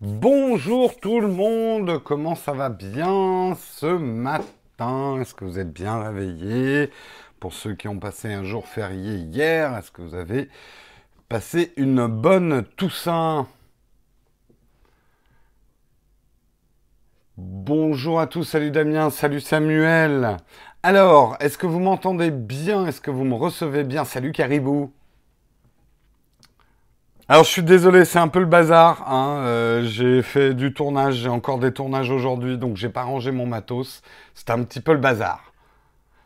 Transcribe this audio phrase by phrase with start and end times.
[0.00, 5.20] Bonjour tout le monde, comment ça va bien ce matin?
[5.20, 6.90] Est-ce que vous êtes bien réveillés?
[7.38, 10.48] Pour ceux qui ont passé un jour férié hier, est-ce que vous avez
[11.28, 13.46] passé une bonne Toussaint?
[17.36, 20.38] Bonjour à tous, salut Damien, salut Samuel.
[20.82, 22.86] Alors, est-ce que vous m'entendez bien?
[22.86, 24.04] Est-ce que vous me recevez bien?
[24.04, 24.92] Salut Caribou.
[27.26, 29.10] Alors je suis désolé, c'est un peu le bazar.
[29.10, 29.38] Hein.
[29.46, 33.46] Euh, j'ai fait du tournage, j'ai encore des tournages aujourd'hui, donc j'ai pas rangé mon
[33.46, 34.02] matos.
[34.34, 35.54] C'est un petit peu le bazar.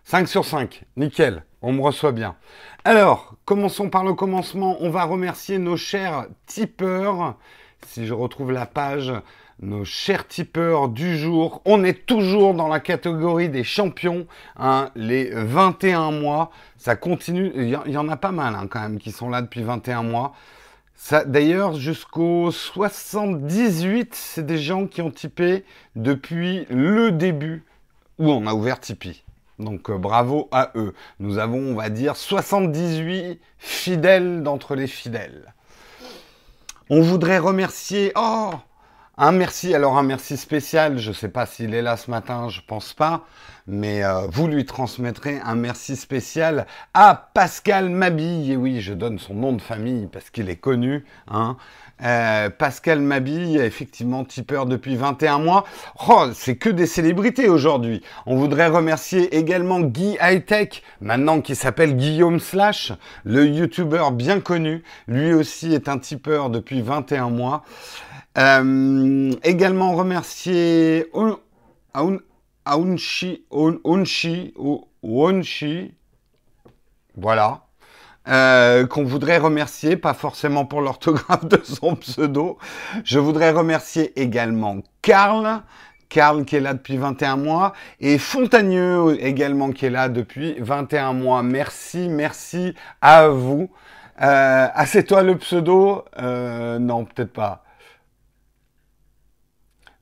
[0.03, 2.35] 5 sur 5, nickel, on me reçoit bien.
[2.85, 4.77] Alors, commençons par le commencement.
[4.81, 7.37] On va remercier nos chers tipeurs.
[7.87, 9.13] Si je retrouve la page,
[9.61, 11.63] nos chers tipeurs du jour.
[11.65, 14.27] On est toujours dans la catégorie des champions.
[14.57, 17.53] Hein, les 21 mois, ça continue.
[17.55, 20.35] Il y, en a pas mal hein, quand même qui sont là depuis 21 mois.
[21.27, 25.65] D'ailleurs, jusqu'au 78, c'est des gens qui ont typé
[25.97, 27.65] depuis le début
[28.19, 29.25] où on a ouvert Tipeee.
[29.59, 30.95] Donc euh, bravo à eux.
[31.19, 35.55] Nous avons, on va dire, 78 fidèles d'entre les fidèles.
[36.91, 38.13] On voudrait remercier...
[38.15, 38.53] Oh
[39.21, 42.49] un merci, alors un merci spécial, je ne sais pas s'il est là ce matin,
[42.49, 43.25] je pense pas,
[43.67, 48.53] mais euh, vous lui transmettrez un merci spécial à Pascal Mabille.
[48.53, 51.05] Et oui, je donne son nom de famille parce qu'il est connu.
[51.27, 51.57] Hein.
[52.05, 55.65] Euh, Pascal Mabille, effectivement tipeur depuis 21 mois.
[56.09, 58.03] Oh, c'est que des célébrités aujourd'hui.
[58.25, 62.93] On voudrait remercier également Guy Hightech, maintenant qui s'appelle Guillaume Slash,
[63.25, 64.85] le youtubeur bien connu.
[65.09, 67.65] Lui aussi est un tipeur depuis 21 mois.
[68.37, 71.07] Euh, également remercier
[72.65, 74.55] Aunchi, Onchi,
[75.03, 75.95] Onchi,
[77.17, 77.63] voilà,
[78.29, 82.59] euh, qu'on voudrait remercier, pas forcément pour l'orthographe de son pseudo.
[83.05, 85.63] Je voudrais remercier également Karl,
[86.09, 91.15] Karl qui est là depuis 21 mois, et Fontagneux également qui est là depuis 21
[91.15, 91.43] mois.
[91.43, 93.71] Merci, merci à vous.
[94.21, 96.05] Euh, ah, toi le pseudo?
[96.19, 97.65] Euh, Non, peut-être pas.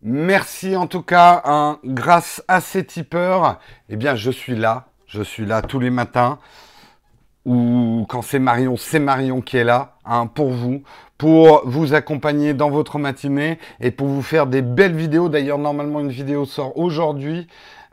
[0.09, 1.43] Merci en tout cas.
[1.45, 3.59] Hein, grâce à ces tipeurs,
[3.89, 4.87] eh bien, je suis là.
[5.09, 6.39] Je suis là tous les matins.
[7.45, 10.85] Ou quand c'est Marion, c'est Marion qui est là hein, pour vous,
[11.19, 15.29] pour vous accompagner dans votre matinée et pour vous faire des belles vidéos.
[15.29, 17.49] D'ailleurs, normalement, une vidéo sort aujourd'hui.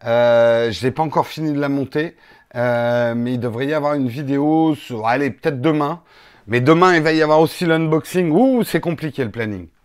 [0.06, 2.16] Euh, je n'ai pas encore fini de la monter,
[2.56, 6.02] euh, mais il devrait y avoir une vidéo sur, allez, peut-être demain.
[6.46, 8.30] Mais demain, il va y avoir aussi l'unboxing.
[8.30, 9.68] Ouh, c'est compliqué le planning.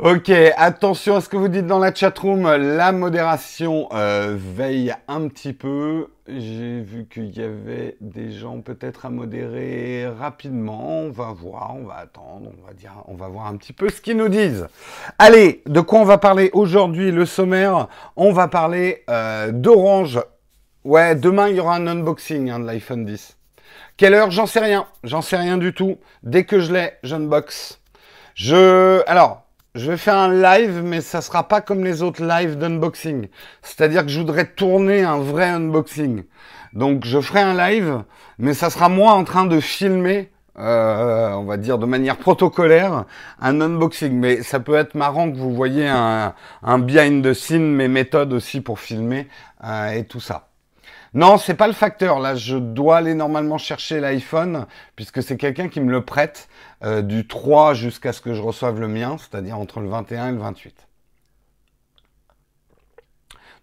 [0.00, 2.52] Ok, attention à ce que vous dites dans la chatroom.
[2.56, 6.08] La modération euh, veille un petit peu.
[6.26, 10.98] J'ai vu qu'il y avait des gens peut-être à modérer rapidement.
[10.98, 13.88] On va voir, on va attendre, on va dire, on va voir un petit peu
[13.88, 14.66] ce qu'ils nous disent.
[15.20, 20.20] Allez, de quoi on va parler aujourd'hui Le sommaire, on va parler euh, d'Orange.
[20.82, 23.36] Ouais, demain il y aura un unboxing hein, de l'iPhone 10.
[23.96, 24.32] Quelle heure?
[24.32, 24.88] J'en sais rien.
[25.04, 25.98] J'en sais rien du tout.
[26.24, 27.80] Dès que je l'ai, j'unbox.
[28.34, 29.43] Je, alors,
[29.74, 33.28] je vais faire un live, mais ça sera pas comme les autres lives d'unboxing.
[33.62, 36.22] C'est-à-dire que je voudrais tourner un vrai unboxing.
[36.74, 38.02] Donc je ferai un live,
[38.38, 43.04] mais ça sera moi en train de filmer, euh, on va dire de manière protocolaire,
[43.40, 44.12] un unboxing.
[44.12, 48.32] Mais ça peut être marrant que vous voyez un, un behind the scene, mes méthodes
[48.32, 49.26] aussi pour filmer
[49.64, 50.48] euh, et tout ça.
[51.14, 52.18] Non, c'est pas le facteur.
[52.18, 56.48] Là, je dois aller normalement chercher l'iPhone puisque c'est quelqu'un qui me le prête
[56.84, 60.32] euh, du 3 jusqu'à ce que je reçoive le mien, c'est-à-dire entre le 21 et
[60.32, 60.86] le 28.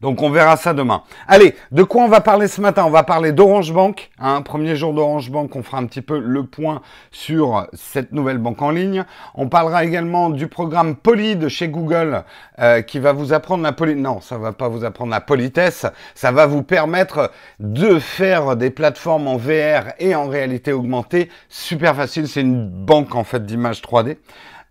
[0.01, 1.03] Donc on verra ça demain.
[1.27, 2.85] Allez, de quoi on va parler ce matin?
[2.85, 4.09] On va parler d'Orange Bank.
[4.19, 6.81] Hein, premier jour d'Orange Bank, on fera un petit peu le point
[7.11, 9.05] sur cette nouvelle banque en ligne.
[9.35, 12.23] On parlera également du programme Poly de chez Google
[12.57, 14.01] euh, qui va vous apprendre la politesse.
[14.01, 15.85] Non, ça va pas vous apprendre la politesse.
[16.15, 21.29] Ça va vous permettre de faire des plateformes en VR et en réalité augmentée.
[21.47, 22.27] Super facile.
[22.27, 24.17] C'est une banque en fait d'images 3D.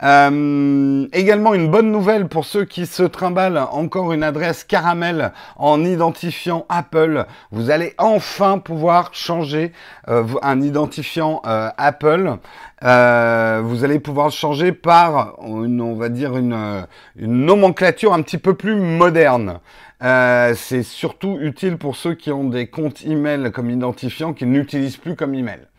[0.03, 5.85] Euh, également une bonne nouvelle pour ceux qui se trimballent encore une adresse caramel en
[5.85, 7.27] identifiant Apple.
[7.51, 9.73] Vous allez enfin pouvoir changer
[10.09, 12.39] euh, un identifiant euh, Apple.
[12.83, 16.87] vous allez pouvoir changer par une, on va dire une,
[17.17, 19.59] une nomenclature un petit peu plus moderne.
[20.01, 25.15] c'est surtout utile pour ceux qui ont des comptes email comme identifiant qu'ils n'utilisent plus
[25.15, 25.70] comme email.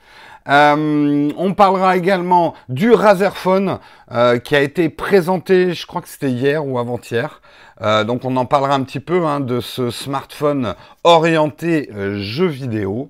[0.48, 3.80] Euh, on parlera également du Razer Phone
[4.12, 7.42] euh, qui a été présenté, je crois que c'était hier ou avant-hier.
[7.82, 13.10] Euh, donc on en parlera un petit peu hein, de ce smartphone orienté jeux vidéo.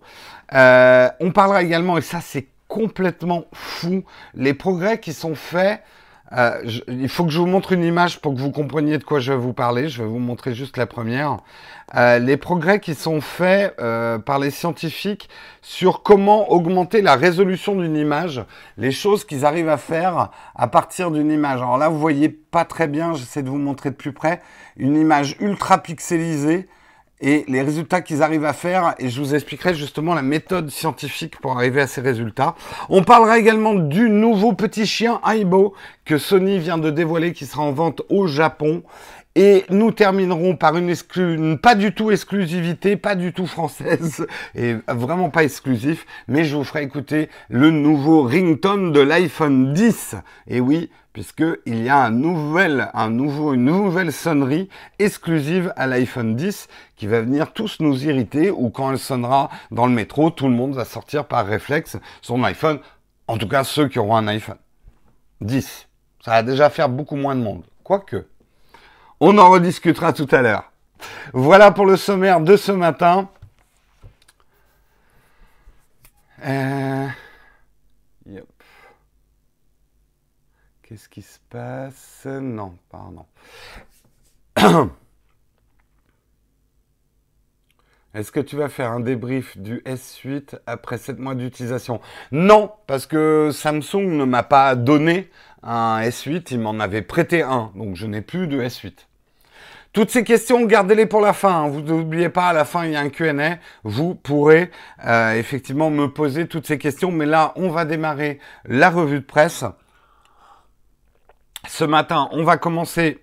[0.52, 4.04] on parlera également, et ça c'est complètement fou.
[4.34, 5.82] Les progrès qui sont faits
[6.38, 9.20] euh, il faut que je vous montre une image pour que vous compreniez de quoi
[9.20, 9.90] je vais vous parler.
[9.90, 11.40] Je vais vous montrer juste la première.
[11.96, 15.30] Euh, les progrès qui sont faits euh, par les scientifiques
[15.62, 18.44] sur comment augmenter la résolution d'une image,
[18.78, 21.62] les choses qu'ils arrivent à faire à partir d'une image.
[21.62, 24.42] Alors là, vous voyez pas très bien, j'essaie de vous montrer de plus près,
[24.78, 26.70] une image ultra pixelisée
[27.22, 31.40] et les résultats qu'ils arrivent à faire, et je vous expliquerai justement la méthode scientifique
[31.40, 32.56] pour arriver à ces résultats.
[32.90, 35.74] On parlera également du nouveau petit chien Aibo
[36.06, 38.84] que Sony vient de dévoiler qui sera en vente au Japon.
[39.36, 44.76] Et nous terminerons par une, exclu pas du tout exclusivité, pas du tout française, et
[44.90, 50.16] vraiment pas exclusif, mais je vous ferai écouter le nouveau ringtone de l'iPhone 10.
[50.50, 54.70] Et oui, puisqu'il y a un nouvel, un nouveau, une nouvelle sonnerie
[55.00, 59.88] exclusive à l'iPhone 10 qui va venir tous nous irriter ou quand elle sonnera dans
[59.88, 62.80] le métro, tout le monde va sortir par réflexe son iPhone,
[63.28, 64.58] en tout cas ceux qui auront un iPhone
[65.42, 65.88] 10.
[66.24, 67.64] Ça va déjà faire beaucoup moins de monde.
[67.84, 68.28] Quoique,
[69.20, 70.72] on en rediscutera tout à l'heure.
[71.34, 73.30] Voilà pour le sommaire de ce matin.
[76.46, 77.08] Euh...
[80.92, 82.28] Qu'est-ce qui se passe?
[82.30, 83.26] Non, pardon.
[88.14, 92.02] Est-ce que tu vas faire un débrief du S8 après 7 mois d'utilisation?
[92.34, 95.30] Non, parce que Samsung ne m'a pas donné
[95.64, 99.06] un S8, il m'en avait prêté un, donc je n'ai plus de S8.
[99.94, 101.54] Toutes ces questions, gardez-les pour la fin.
[101.54, 101.70] Hein.
[101.70, 103.60] Vous n'oubliez pas, à la fin, il y a un Q&A.
[103.86, 104.72] Vous pourrez
[105.06, 107.12] euh, effectivement me poser toutes ces questions.
[107.12, 109.64] Mais là, on va démarrer la revue de presse.
[111.68, 113.20] Ce matin, on va commencer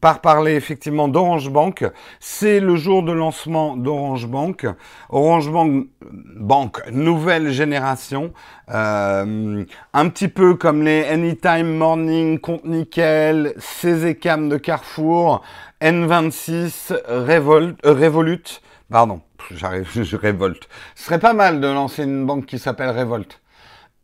[0.00, 1.84] par parler effectivement d'Orange Bank.
[2.20, 4.66] C'est le jour de lancement d'Orange Bank.
[5.10, 8.32] Orange Bank, Bank nouvelle génération.
[8.70, 15.42] Euh, un petit peu comme les Anytime Morning, Compte Nickel, CZCam de Carrefour,
[15.82, 18.62] N26, Revolt, euh, Revolut.
[18.90, 20.68] Pardon, j'arrive, je révolte.
[20.94, 23.40] Ce serait pas mal de lancer une banque qui s'appelle Revolt.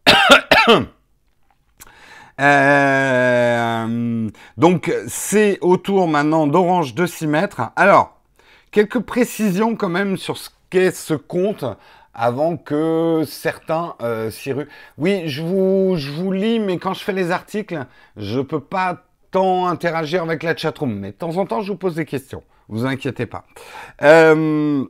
[2.40, 7.70] Euh, donc c'est autour maintenant d'Orange de s'y mettre.
[7.76, 8.18] Alors,
[8.70, 11.64] quelques précisions quand même sur ce qu'est ce compte
[12.14, 14.68] avant que certains euh, s'y ruent.
[14.98, 17.86] Oui, je vous, je vous lis, mais quand je fais les articles,
[18.16, 20.94] je peux pas tant interagir avec la chatroom.
[20.98, 22.42] Mais de temps en temps, je vous pose des questions.
[22.68, 23.44] Vous inquiétez pas.
[24.02, 24.84] Euh,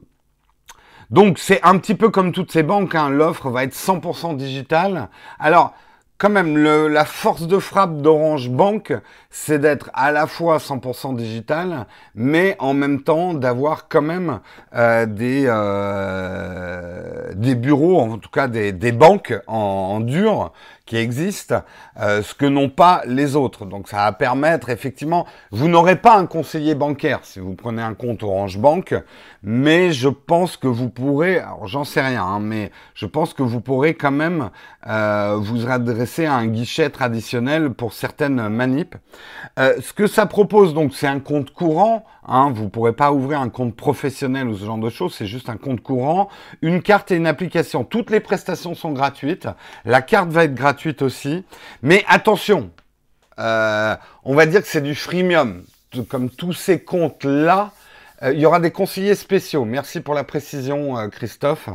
[1.11, 3.09] donc c'est un petit peu comme toutes ces banques, hein.
[3.11, 5.09] l'offre va être 100% digitale.
[5.39, 5.75] Alors,
[6.19, 8.93] quand même, la force de frappe d'Orange Bank,
[9.31, 11.87] c'est d'être à la fois 100% digital,
[12.17, 14.41] mais en même temps d'avoir quand même
[14.75, 20.53] euh, des, euh, des bureaux, en tout cas des, des banques en, dur
[20.89, 21.63] qui existent,
[22.01, 23.67] euh, ce que n'ont pas les autres.
[23.67, 27.95] Donc ça va permettre effectivement, vous n'aurez pas un conseiller bancaire si vous prenez un
[27.95, 28.95] compte Orange Bank,
[29.43, 33.43] mais je pense que vous pourrez, alors j'en sais rien, hein, mais je pense que
[33.43, 34.51] vous pourrez quand même
[34.89, 38.97] euh, vous adresser à un guichet traditionnel pour certaines manips.
[39.59, 42.05] Euh, ce que ça propose, donc, c'est un compte courant.
[42.31, 45.15] Hein, vous ne pourrez pas ouvrir un compte professionnel ou ce genre de choses.
[45.15, 46.29] C'est juste un compte courant,
[46.61, 47.85] une carte et une application.
[47.85, 49.49] Toutes les prestations sont gratuites.
[49.85, 51.45] La carte va être gratuite aussi.
[51.83, 52.71] Mais attention,
[53.39, 55.65] euh, on va dire que c'est du freemium.
[56.09, 57.73] Comme tous ces comptes-là,
[58.23, 59.65] euh, il y aura des conseillers spéciaux.
[59.65, 61.69] Merci pour la précision, Christophe.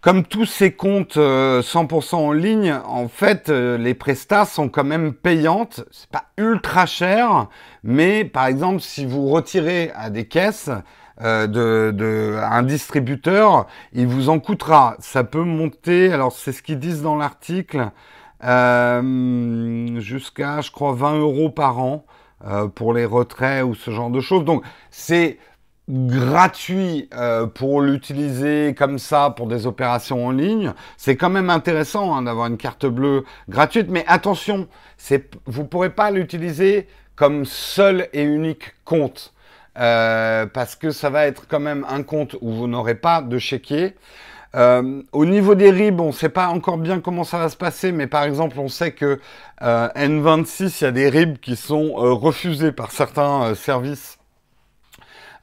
[0.00, 4.84] Comme tous ces comptes 100% euh, en ligne, en fait, euh, les prestats sont quand
[4.84, 5.82] même payantes.
[5.90, 7.48] C'est pas ultra cher,
[7.84, 10.70] mais par exemple, si vous retirez à des caisses
[11.22, 14.96] euh, de, un distributeur, il vous en coûtera.
[15.00, 16.12] Ça peut monter.
[16.12, 17.90] Alors, c'est ce qu'ils disent dans l'article.
[20.00, 22.04] jusqu'à, je crois, 20 euros par an
[22.74, 24.44] pour les retraits ou ce genre de choses.
[24.44, 25.38] Donc, c'est
[25.90, 32.14] gratuit euh, pour l'utiliser comme ça pour des opérations en ligne, c'est quand même intéressant
[32.14, 33.88] hein, d'avoir une carte bleue gratuite.
[33.90, 34.68] Mais attention,
[35.46, 36.86] vous pourrez pas l'utiliser
[37.16, 39.34] comme seul et unique compte
[39.78, 43.38] euh, parce que ça va être quand même un compte où vous n'aurez pas de
[43.38, 43.96] chéquier.
[44.56, 47.56] Euh, au niveau des RIB, on ne sait pas encore bien comment ça va se
[47.56, 49.20] passer, mais par exemple, on sait que
[49.60, 54.18] N26, il y a des RIB qui sont refusés par certains services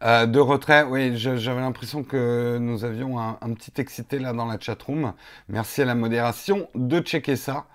[0.03, 4.59] euh, de retrait, oui, j'avais l'impression que nous avions un, petit excité là dans la
[4.59, 5.13] chatroom.
[5.49, 7.65] Merci à la modération de checker ça.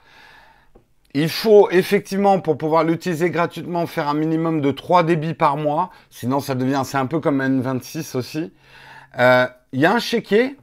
[1.15, 5.91] Il faut effectivement, pour pouvoir l'utiliser gratuitement, faire un minimum de 3 débits par mois.
[6.11, 8.53] Sinon, ça devient, c'est un peu comme N26 aussi.
[9.19, 10.57] Euh, il y a un chéquier,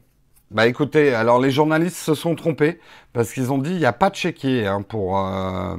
[0.51, 2.79] Bah écoutez, alors les journalistes se sont trompés
[3.13, 5.77] parce qu'ils ont dit il n'y a pas de chéquier hein, pour, euh,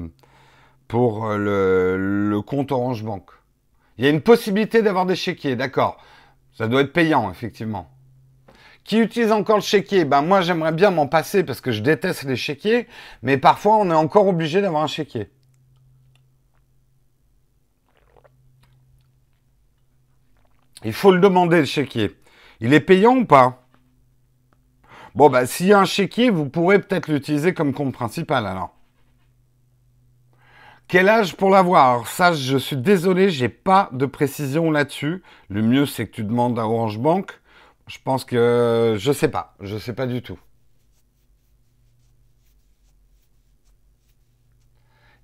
[0.88, 1.96] pour le,
[2.30, 3.24] le, compte Orange Bank.
[3.98, 5.98] Il y a une possibilité d'avoir des chéquiers, d'accord.
[6.52, 7.90] Ça doit être payant, effectivement.
[8.90, 10.04] Qui utilise encore le chéquier?
[10.04, 12.88] Ben moi j'aimerais bien m'en passer parce que je déteste les chéquiers,
[13.23, 15.30] mais parfois on est encore obligé d'avoir un chéquier.
[20.82, 22.18] Il faut le demander le chéquier.
[22.59, 23.62] Il est payant ou pas?
[25.14, 28.75] Bon, bah, s'il y a un chéquier, vous pourrez peut-être l'utiliser comme compte principal alors.
[30.88, 32.09] Quel âge pour l'avoir?
[32.09, 35.23] Ça, je suis désolé, j'ai pas de précision là-dessus.
[35.49, 37.40] Le mieux, c'est que tu demandes à Orange Bank.
[37.90, 40.38] Je pense que je sais pas, je sais pas du tout.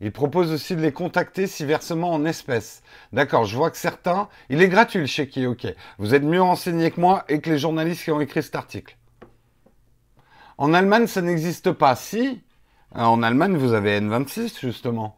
[0.00, 2.82] Il propose aussi de les contacter si versement en espèces.
[3.12, 5.68] D'accord, je vois que certains, il est gratuit le chéquier, ok.
[5.98, 8.96] Vous êtes mieux renseigné que moi et que les journalistes qui ont écrit cet article.
[10.58, 11.94] En Allemagne, ça n'existe pas.
[11.94, 12.42] Si,
[12.96, 15.14] euh, en Allemagne, vous avez N26, justement.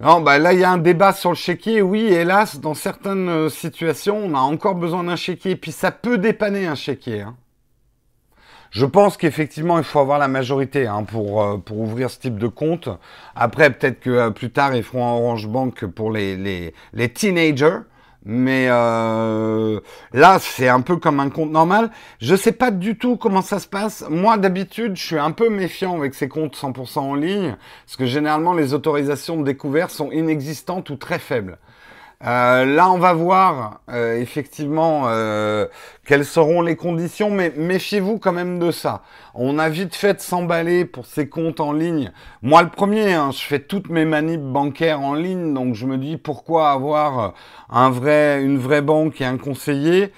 [0.00, 1.82] Non, bah là, il y a un débat sur le chéquier.
[1.82, 5.56] Oui, hélas, dans certaines euh, situations, on a encore besoin d'un chéquier.
[5.56, 7.22] Puis ça peut dépanner un chéquier.
[7.22, 7.36] Hein.
[8.70, 12.38] Je pense qu'effectivement, il faut avoir la majorité hein, pour, euh, pour ouvrir ce type
[12.38, 12.88] de compte.
[13.34, 17.78] Après, peut-être que plus tard, ils feront un Orange Bank pour les, les, les teenagers.
[18.24, 19.80] Mais euh,
[20.12, 21.90] là, c'est un peu comme un compte normal.
[22.20, 24.04] Je sais pas du tout comment ça se passe.
[24.10, 27.56] Moi, d'habitude, je suis un peu méfiant avec ces comptes 100% en ligne,
[27.86, 31.58] parce que généralement, les autorisations de découvert sont inexistantes ou très faibles.
[32.24, 35.68] Euh, là, on va voir euh, effectivement euh,
[36.04, 39.02] quelles seront les conditions, mais méfiez-vous quand même de ça.
[39.34, 42.10] On a vite fait de s'emballer pour ces comptes en ligne.
[42.42, 45.96] Moi, le premier, hein, je fais toutes mes manips bancaires en ligne, donc je me
[45.96, 47.34] dis pourquoi avoir
[47.70, 50.12] un vrai, une vraie banque et un conseiller.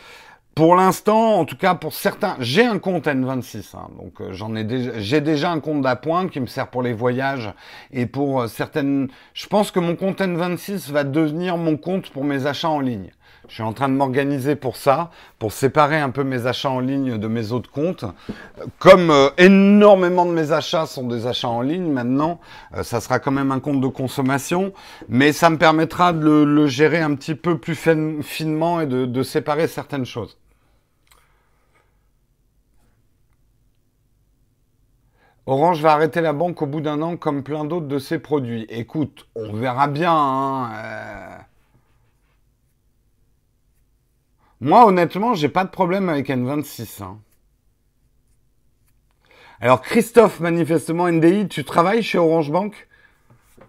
[0.60, 4.54] Pour l'instant, en tout cas pour certains, j'ai un compte N26, hein, donc euh, j'en
[4.54, 7.50] ai déjà, j'ai déjà un compte d'appoint qui me sert pour les voyages
[7.94, 9.08] et pour euh, certaines.
[9.32, 13.10] Je pense que mon compte N26 va devenir mon compte pour mes achats en ligne.
[13.48, 16.80] Je suis en train de m'organiser pour ça, pour séparer un peu mes achats en
[16.80, 18.04] ligne de mes autres comptes.
[18.78, 22.38] Comme euh, énormément de mes achats sont des achats en ligne maintenant,
[22.82, 24.74] ça sera quand même un compte de consommation,
[25.08, 27.74] mais ça me permettra de le, gérer un petit peu plus
[28.20, 30.36] finement et de séparer certaines choses.
[35.50, 38.66] Orange va arrêter la banque au bout d'un an comme plein d'autres de ses produits.
[38.68, 40.14] Écoute, on verra bien.
[40.14, 41.38] Hein, euh.
[44.60, 47.02] Moi, honnêtement, j'ai pas de problème avec N26.
[47.02, 47.18] Hein.
[49.60, 52.86] Alors, Christophe, manifestement, NDI, tu travailles chez Orange Bank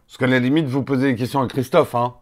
[0.06, 1.96] Parce qu'à la limite, vous posez des questions à Christophe.
[1.96, 2.14] Hein.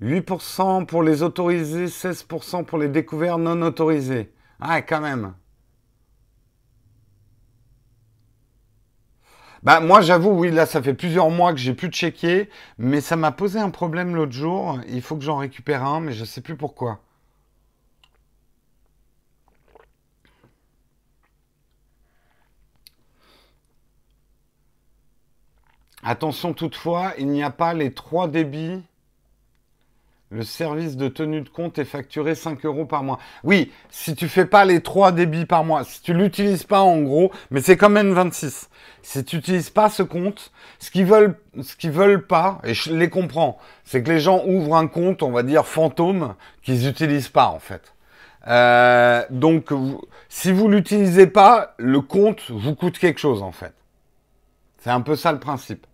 [0.00, 4.32] 8% pour les autorisés, 16% pour les découverts non autorisés.
[4.60, 5.34] Ah, quand même.
[9.62, 12.48] Bah moi j'avoue oui là ça fait plusieurs mois que j'ai plus chéquier
[12.78, 16.12] mais ça m'a posé un problème l'autre jour il faut que j'en récupère un mais
[16.12, 17.00] je sais plus pourquoi.
[26.02, 28.82] Attention toutefois il n'y a pas les trois débits
[30.30, 33.18] le service de tenue de compte est facturé 5 euros par mois.
[33.42, 37.02] Oui, si tu fais pas les 3 débits par mois, si tu l'utilises pas en
[37.02, 38.70] gros, mais c'est quand même 26.
[39.02, 42.92] Si tu n'utilises pas ce compte, ce qu'ils veulent, ce qu'ils veulent pas, et je
[42.92, 47.28] les comprends, c'est que les gens ouvrent un compte, on va dire fantôme, qu'ils n'utilisent
[47.28, 47.94] pas en fait.
[48.46, 49.70] Euh, donc,
[50.28, 53.74] si vous l'utilisez pas, le compte vous coûte quelque chose en fait.
[54.78, 55.86] C'est un peu ça le principe.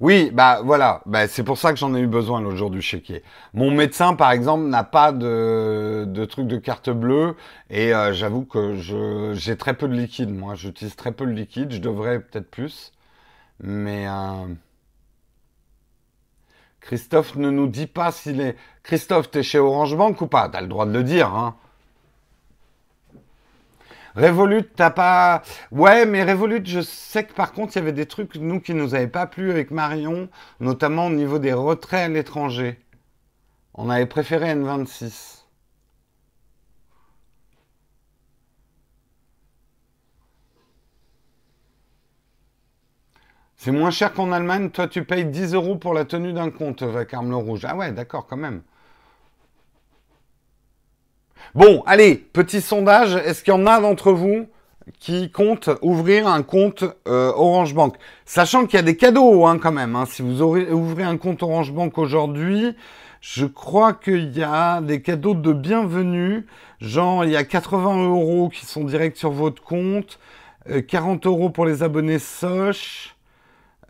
[0.00, 2.80] Oui, bah voilà, bah, c'est pour ça que j'en ai eu besoin l'autre jour du
[2.80, 3.22] chéquier.
[3.52, 7.36] Mon médecin, par exemple, n'a pas de, truc de carte bleue
[7.68, 8.74] et euh, j'avoue que
[9.34, 10.30] j'ai très peu de liquide.
[10.30, 11.72] Moi, j'utilise très peu de liquide.
[11.72, 12.92] Je devrais peut-être plus,
[13.60, 14.46] mais euh,
[16.80, 18.56] Christophe ne nous dit pas s'il est.
[18.82, 20.48] Christophe, t'es chez Orange Bank ou pas?
[20.48, 21.56] T'as le droit de le dire, hein
[24.16, 25.42] Revolut, t'as pas.
[25.70, 28.74] Ouais, mais Revolut, je sais que par contre, il y avait des trucs, nous, qui
[28.74, 30.28] nous avaient pas plu avec Marion,
[30.60, 32.78] notamment au niveau des retraits à l'étranger.
[33.74, 35.46] On avait préféré N26.
[43.56, 44.70] C'est moins cher qu'en Allemagne.
[44.70, 47.64] Toi, tu payes 10 euros pour la tenue d'un compte, Vacarme le Rouge.
[47.64, 48.62] Ah ouais, d'accord, quand même.
[51.56, 53.16] Bon, allez, petit sondage.
[53.16, 54.46] Est-ce qu'il y en a d'entre vous
[55.00, 57.96] qui comptent ouvrir un compte euh, Orange Bank?
[58.24, 59.96] Sachant qu'il y a des cadeaux hein, quand même.
[59.96, 60.04] Hein.
[60.06, 62.76] Si vous ouvrez un compte Orange Bank aujourd'hui,
[63.20, 66.46] je crois qu'il y a des cadeaux de bienvenue.
[66.80, 70.20] Genre, il y a 80 euros qui sont directs sur votre compte,
[70.86, 73.16] 40 euh, euros pour les abonnés Soch.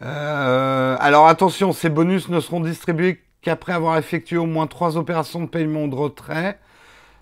[0.00, 5.42] Euh, alors attention, ces bonus ne seront distribués qu'après avoir effectué au moins trois opérations
[5.42, 6.58] de paiement de retrait.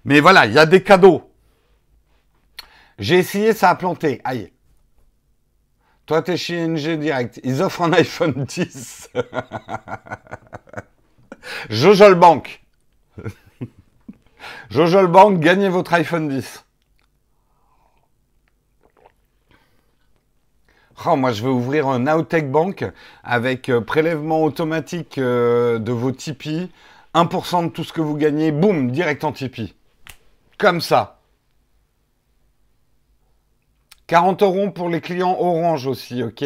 [0.09, 1.31] Mais voilà, il y a des cadeaux.
[2.99, 4.23] J'ai essayé, ça a planté.
[4.25, 4.51] Aïe.
[6.07, 7.39] Toi, t'es chez NG Direct.
[7.45, 9.11] Ils offrent un iPhone 10.
[11.69, 12.65] Jojol Bank.
[14.71, 16.65] Jojol Bank, gagnez votre iPhone 10.
[21.05, 22.91] Oh, moi, je vais ouvrir un Nowtech Bank
[23.23, 26.71] avec euh, prélèvement automatique euh, de vos Tipeee.
[27.15, 29.75] 1% de tout ce que vous gagnez, boum, direct en Tipeee.
[30.59, 31.21] Comme ça.
[34.09, 36.45] 40 euros pour les clients Orange aussi, ok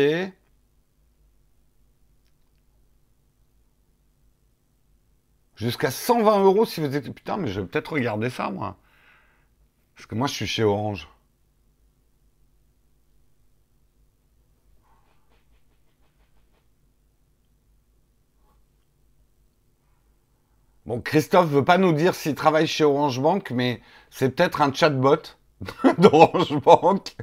[5.57, 7.15] Jusqu'à 120 euros si vous êtes...
[7.15, 8.77] Putain, mais je vais peut-être regarder ça, moi.
[9.95, 11.09] Parce que moi, je suis chez Orange.
[20.87, 24.73] Bon, Christophe veut pas nous dire s'il travaille chez Orange Bank, mais c'est peut-être un
[24.73, 25.17] chatbot
[25.99, 27.17] d'Orange Bank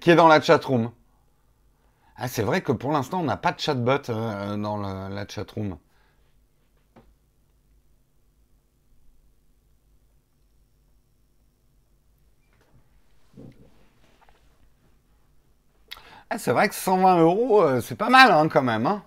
[0.00, 0.90] qui est dans la chatroom.
[2.16, 5.76] Ah, c'est vrai que pour l'instant, on n'a pas de chatbot euh, dans la chatroom.
[16.30, 18.86] Ah, c'est vrai que 120 euros, euh, c'est pas mal hein, quand même.
[18.86, 19.02] Hein.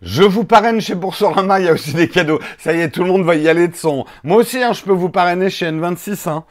[0.00, 2.38] Je vous parraine chez Boursorama, il y a aussi des cadeaux.
[2.58, 4.04] Ça y est, tout le monde va y aller de son.
[4.22, 6.28] Moi aussi, hein, je peux vous parrainer chez N26.
[6.28, 6.44] Hein.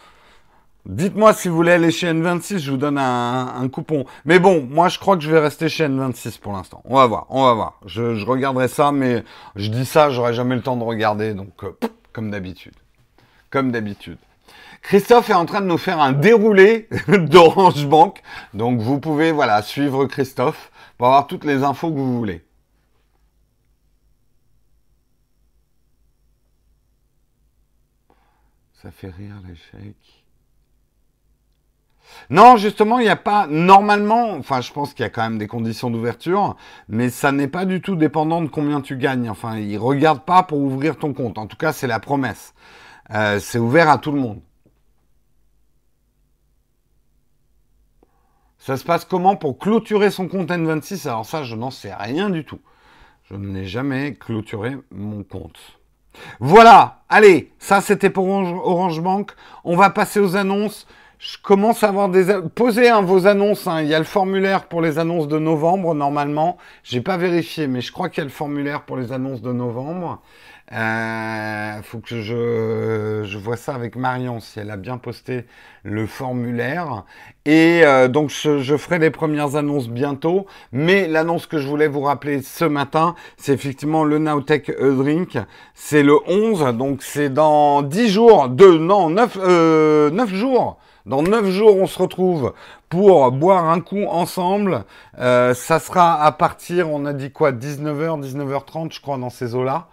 [0.85, 4.05] Dites-moi si vous voulez aller chez N26, je vous donne un, coupon.
[4.23, 6.81] Mais bon, moi je crois que je vais rester chez N26 pour l'instant.
[6.85, 7.79] On va voir, on va voir.
[7.85, 9.23] Je, regarderai ça, mais
[9.55, 11.71] je dis ça, j'aurai jamais le temps de regarder, donc euh,
[12.13, 12.73] comme d'habitude.
[13.49, 14.17] Comme d'habitude.
[14.81, 18.21] Christophe est en train de nous faire un déroulé d'Orange Bank.
[18.53, 22.46] Donc vous pouvez voilà suivre Christophe pour avoir toutes les infos que vous voulez.
[28.81, 29.95] Ça fait rire l'échec.
[32.29, 34.33] Non, justement, il n'y a pas normalement.
[34.33, 36.55] Enfin, je pense qu'il y a quand même des conditions d'ouverture,
[36.87, 39.29] mais ça n'est pas du tout dépendant de combien tu gagnes.
[39.29, 41.37] Enfin, ils regardent pas pour ouvrir ton compte.
[41.37, 42.53] En tout cas, c'est la promesse.
[43.11, 44.41] Euh, c'est ouvert à tout le monde.
[48.59, 51.07] Ça se passe comment pour clôturer son compte N26?
[51.07, 52.59] Alors ça, je n'en sais rien du tout.
[53.29, 55.76] Je n'ai jamais clôturé mon compte.
[56.39, 59.31] Voilà, allez, ça c'était pour Orange, Bank.
[59.63, 60.87] On va passer aux annonces.
[61.19, 62.25] Je commence à avoir des...
[62.53, 63.81] Posez hein, vos annonces, hein.
[63.81, 66.57] il y a le formulaire pour les annonces de novembre normalement.
[66.83, 69.51] J'ai pas vérifié, mais je crois qu'il y a le formulaire pour les annonces de
[69.51, 70.21] novembre.
[70.73, 75.45] Euh, faut que je, je vois ça avec Marion, si elle a bien posté
[75.83, 77.05] le formulaire.
[77.45, 80.45] Et euh, donc, je, ferai les premières annonces bientôt.
[80.73, 85.37] Mais l'annonce que je voulais vous rappeler ce matin, c'est effectivement le Nowtech E-Drink.
[85.73, 90.77] C'est le 11, donc c'est dans 10 jours, de, non, 9, euh, 9 jours.
[91.05, 92.53] Dans 9 jours, on se retrouve
[92.89, 94.83] pour boire un coup ensemble.
[95.19, 99.55] Euh, ça sera à partir, on a dit quoi, 19h, 19h30, je crois, dans ces
[99.55, 99.87] eaux-là.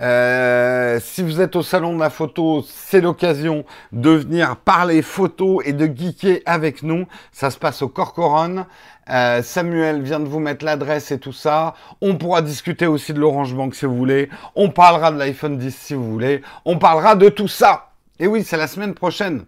[0.00, 5.62] Euh, si vous êtes au salon de la photo, c'est l'occasion de venir parler photo
[5.62, 7.06] et de geeker avec nous.
[7.32, 8.66] Ça se passe au Corcoran.
[9.08, 11.74] Euh, Samuel vient de vous mettre l'adresse et tout ça.
[12.00, 14.28] On pourra discuter aussi de l'Orange Bank si vous voulez.
[14.54, 16.42] On parlera de l'iPhone 10 si vous voulez.
[16.64, 17.92] On parlera de tout ça.
[18.18, 19.44] Et oui, c'est la semaine prochaine.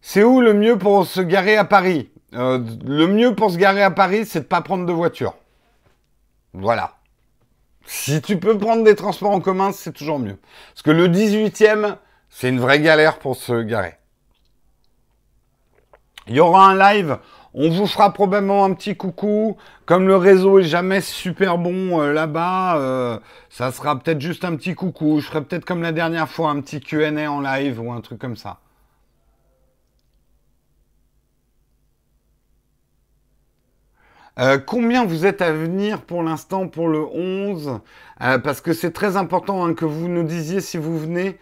[0.00, 2.10] C'est où le mieux pour se garer à Paris?
[2.34, 5.34] Euh, Le mieux pour se garer à Paris, c'est de pas prendre de voiture.
[6.52, 6.94] Voilà.
[7.86, 10.38] Si tu peux prendre des transports en commun, c'est toujours mieux.
[10.72, 11.96] Parce que le 18e,
[12.30, 13.94] c'est une vraie galère pour se garer.
[16.26, 17.18] Il y aura un live.
[17.52, 19.56] On vous fera probablement un petit coucou.
[19.86, 23.18] Comme le réseau est jamais super bon euh, là-bas, euh,
[23.50, 25.20] ça sera peut-être juste un petit coucou.
[25.20, 28.18] Je ferai peut-être comme la dernière fois un petit Q&A en live ou un truc
[28.18, 28.58] comme ça.
[34.38, 37.80] Euh, combien vous êtes à venir pour l'instant pour le 11
[38.20, 41.38] euh, Parce que c'est très important hein, que vous nous disiez si vous venez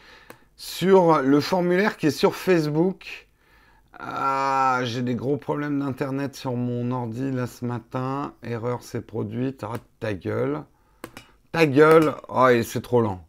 [0.56, 3.28] sur le formulaire qui est sur Facebook.
[3.98, 8.34] Ah, j'ai des gros problèmes d'internet sur mon ordi là ce matin.
[8.42, 9.64] Erreur s'est produite.
[9.64, 10.64] Ah, ta gueule.
[11.50, 12.14] Ta gueule.
[12.28, 13.24] Oh, c'est trop lent.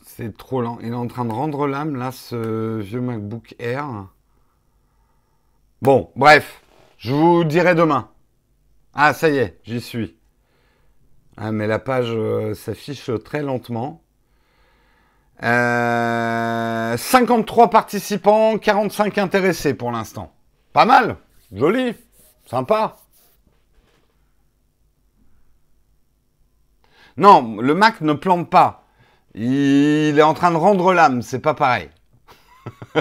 [0.00, 0.78] C'est trop lent.
[0.80, 4.06] Il est en train de rendre l'âme, là, ce vieux MacBook Air.
[5.82, 6.62] Bon, bref.
[6.98, 8.08] Je vous dirai demain.
[8.94, 10.16] Ah, ça y est, j'y suis.
[11.36, 14.02] Ah, mais la page euh, s'affiche très lentement.
[15.38, 20.32] 53 euh, participants, 45 intéressés pour l'instant.
[20.72, 21.16] Pas mal,
[21.52, 21.94] joli,
[22.46, 22.96] sympa.
[27.18, 28.84] Non, le Mac ne plante pas.
[29.34, 31.90] Il est en train de rendre l'âme, c'est pas pareil.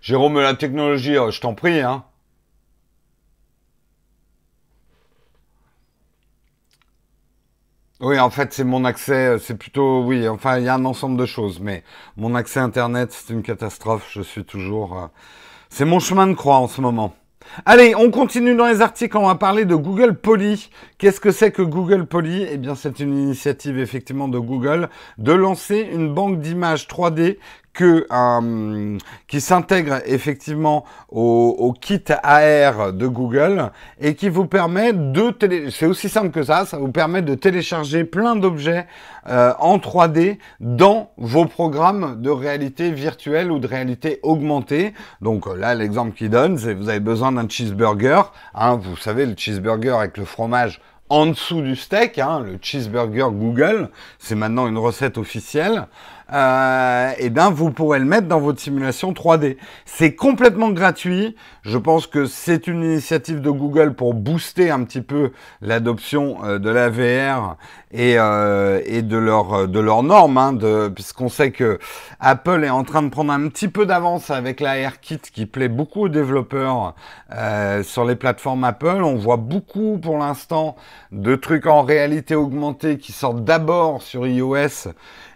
[0.00, 2.04] Jérôme, la technologie, oh, je t'en prie, hein.
[8.00, 10.84] Oui, en fait, c'est mon accès, euh, c'est plutôt, oui, enfin, il y a un
[10.84, 11.82] ensemble de choses, mais
[12.18, 14.06] mon accès Internet, c'est une catastrophe.
[14.12, 15.06] Je suis toujours, euh,
[15.70, 17.14] c'est mon chemin de croix en ce moment.
[17.64, 19.16] Allez, on continue dans les articles.
[19.16, 20.68] On va parler de Google Poly.
[20.98, 22.46] Qu'est-ce que c'est que Google Poly?
[22.50, 27.38] Eh bien, c'est une initiative effectivement de Google de lancer une banque d'images 3D
[27.76, 35.30] que, euh, qui s'intègre effectivement au, kit AR de Google et qui vous permet de
[35.30, 35.70] télé...
[35.70, 38.86] c'est aussi simple que ça, ça vous permet de télécharger plein d'objets
[39.28, 44.94] euh, en 3D dans vos programmes de réalité virtuelle ou de réalité augmentée.
[45.20, 49.34] Donc là, l'exemple qu'il donne, c'est vous avez besoin d'un cheeseburger, hein, vous savez le
[49.36, 54.78] cheeseburger avec le fromage en dessous du steak, hein, le cheeseburger Google, c'est maintenant une
[54.78, 55.86] recette officielle
[56.32, 59.56] euh, et eh bien vous pourrez le mettre dans votre simulation 3D.
[59.84, 61.36] C'est complètement gratuit.
[61.62, 66.58] Je pense que c'est une initiative de Google pour booster un petit peu l'adoption euh,
[66.58, 67.56] de la VR
[67.92, 70.58] et, euh, et de leur de leurs normes, hein,
[70.94, 71.78] puisqu'on sait que
[72.20, 75.68] Apple est en train de prendre un petit peu d'avance avec la AirKit qui plaît
[75.68, 76.94] beaucoup aux développeurs
[77.32, 79.02] euh, sur les plateformes Apple.
[79.02, 80.76] On voit beaucoup pour l'instant
[81.12, 84.88] de trucs en réalité augmentée qui sortent d'abord sur iOS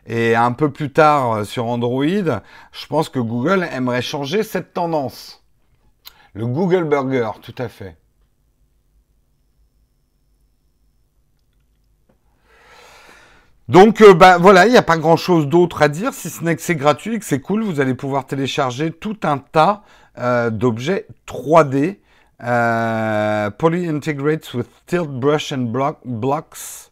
[0.07, 4.73] et un peu plus tard euh, sur Android, je pense que Google aimerait changer cette
[4.73, 5.45] tendance.
[6.35, 7.97] Le Google Burger, tout à fait.
[13.69, 16.43] Donc euh, bah, voilà, il n'y a pas grand chose d'autre à dire, si ce
[16.43, 19.83] n'est que c'est gratuit, que c'est cool, vous allez pouvoir télécharger tout un tas
[20.19, 21.99] euh, d'objets 3D.
[23.59, 26.90] Poly integrates with tilt brush and block, blocks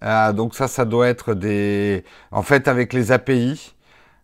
[0.00, 2.04] ah, donc ça, ça doit être des...
[2.30, 3.74] En fait, avec les API.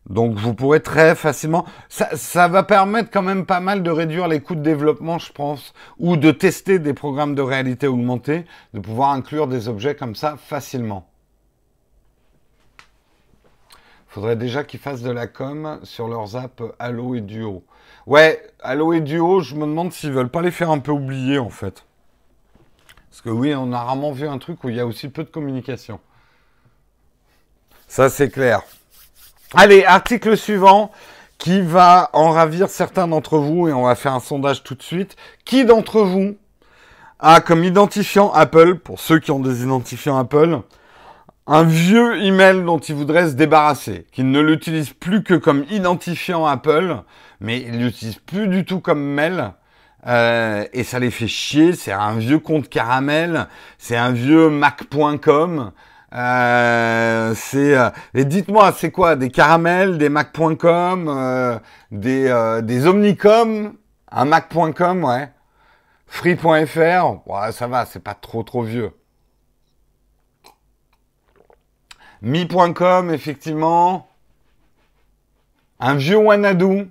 [0.09, 1.67] Donc vous pourrez très facilement...
[1.89, 5.33] Ça, ça, va permettre quand même pas mal de réduire les coûts de développement, je
[5.33, 10.15] pense, ou de tester des programmes de réalité augmentée, de pouvoir inclure des objets comme
[10.15, 11.09] ça facilement.
[14.07, 17.65] Faudrait déjà qu'ils fassent de la com sur leurs apps Halo et Duo.
[18.07, 21.39] Ouais, Halo et Duo, je me demande s'ils veulent pas les faire un peu oublier
[21.39, 21.85] en fait.
[23.17, 25.25] Parce que oui, on a rarement vu un truc où il y a aussi peu
[25.25, 26.01] de communication.
[27.89, 28.61] Ça, c'est clair.
[29.55, 30.93] Allez, article suivant
[31.39, 34.83] qui va en ravir certains d'entre vous et on va faire un sondage tout de
[34.83, 35.17] suite.
[35.47, 36.37] Qui d'entre vous
[37.19, 40.61] a comme identifiant Apple, pour ceux qui ont des identifiants Apple,
[41.47, 46.45] un vieux email dont il voudrait se débarrasser, qu'il ne l'utilise plus que comme identifiant
[46.45, 46.99] Apple,
[47.41, 49.55] mais il l'utilise plus du tout comme mail,
[50.07, 51.75] euh, et ça les fait chier.
[51.75, 55.73] C'est un vieux compte caramel, c'est un vieux Mac.com.
[56.15, 63.75] Euh, c'est euh, et dites-moi, c'est quoi Des caramels, des Mac.com, des Omnicom,
[64.11, 65.31] un Mac.com, ouais.
[66.07, 68.93] Free.fr, ouais, ça va, c'est pas trop trop vieux.
[72.23, 74.09] Mi.com, effectivement.
[75.79, 76.89] Un vieux Wanadu.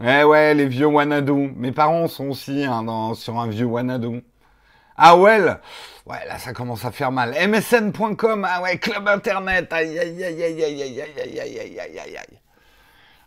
[0.00, 1.52] Eh ouais, les vieux Wanadu.
[1.56, 4.22] Mes parents sont aussi hein, dans, sur un vieux Wanadu.
[4.96, 5.40] Ah ouais,
[6.06, 7.34] ouais, là ça commence à faire mal.
[7.48, 11.98] MSN.com, ah ouais, Club Internet, aïe aïe aïe aïe aïe aïe aïe aïe aïe aïe
[11.98, 12.40] aïe aïe.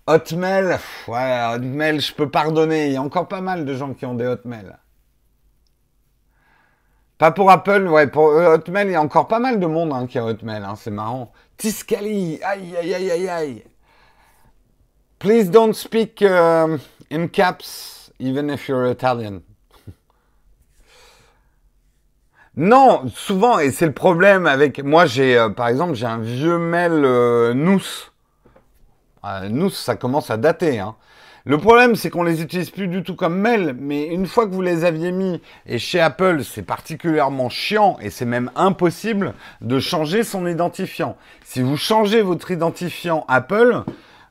[0.07, 2.87] Hotmail, ouais, Hotmail, je peux pardonner.
[2.87, 4.75] Il y a encore pas mal de gens qui ont des Hotmail.
[7.17, 10.07] Pas pour Apple, ouais, pour Hotmail, il y a encore pas mal de monde hein,
[10.07, 11.31] qui a Hotmail, hein, c'est marrant.
[11.55, 13.63] Tiscali, aïe aïe aïe aïe aïe.
[15.21, 16.79] Please don't speak uh,
[17.11, 19.43] in caps, even if you're Italian.
[22.55, 24.83] non, souvent, et c'est le problème avec.
[24.83, 27.83] Moi, j'ai, euh, par exemple, j'ai un vieux mail euh, Nous.
[29.23, 30.79] Euh, nous, ça commence à dater.
[30.79, 30.95] Hein.
[31.45, 34.53] Le problème, c'est qu'on les utilise plus du tout comme mail, mais une fois que
[34.55, 39.79] vous les aviez mis, et chez Apple, c'est particulièrement chiant, et c'est même impossible de
[39.79, 41.15] changer son identifiant.
[41.43, 43.83] Si vous changez votre identifiant Apple,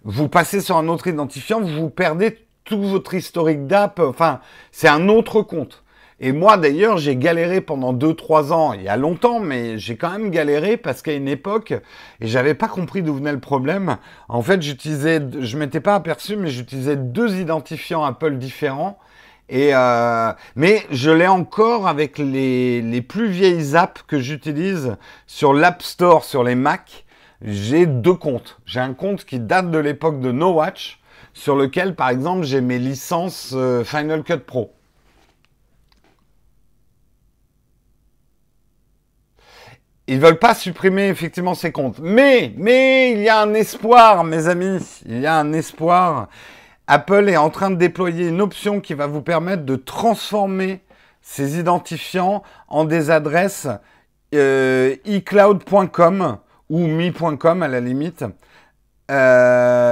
[0.05, 3.99] vous passez sur un autre identifiant, vous perdez tout votre historique d'app.
[4.01, 4.41] Enfin,
[4.73, 5.83] c'est un autre compte.
[6.23, 10.11] Et moi d'ailleurs, j'ai galéré pendant 2-3 ans, il y a longtemps, mais j'ai quand
[10.11, 11.73] même galéré parce qu'à une époque,
[12.21, 13.97] et j'avais pas compris d'où venait le problème,
[14.29, 18.99] en fait j'utilisais, je m'étais pas aperçu, mais j'utilisais deux identifiants Apple différents.
[19.49, 25.55] Et euh, mais je l'ai encore avec les, les plus vieilles apps que j'utilise sur
[25.55, 27.05] l'App Store sur les Mac.
[27.42, 28.61] J'ai deux comptes.
[28.66, 31.00] J'ai un compte qui date de l'époque de No Watch,
[31.33, 34.74] sur lequel par exemple j'ai mes licences euh, Final Cut Pro.
[40.07, 42.00] Ils veulent pas supprimer effectivement ces comptes.
[42.00, 44.81] Mais, mais il y a un espoir, mes amis.
[45.07, 46.29] Il y a un espoir.
[46.88, 50.81] Apple est en train de déployer une option qui va vous permettre de transformer
[51.22, 53.68] ces identifiants en des adresses
[54.35, 56.38] euh, iCloud.com
[56.70, 58.24] ou mi.com à la limite.
[59.11, 59.90] Euh,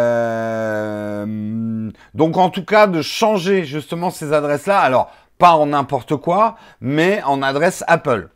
[2.14, 4.78] donc en tout cas de changer justement ces adresses-là.
[4.78, 8.28] Alors pas en n'importe quoi, mais en adresse Apple.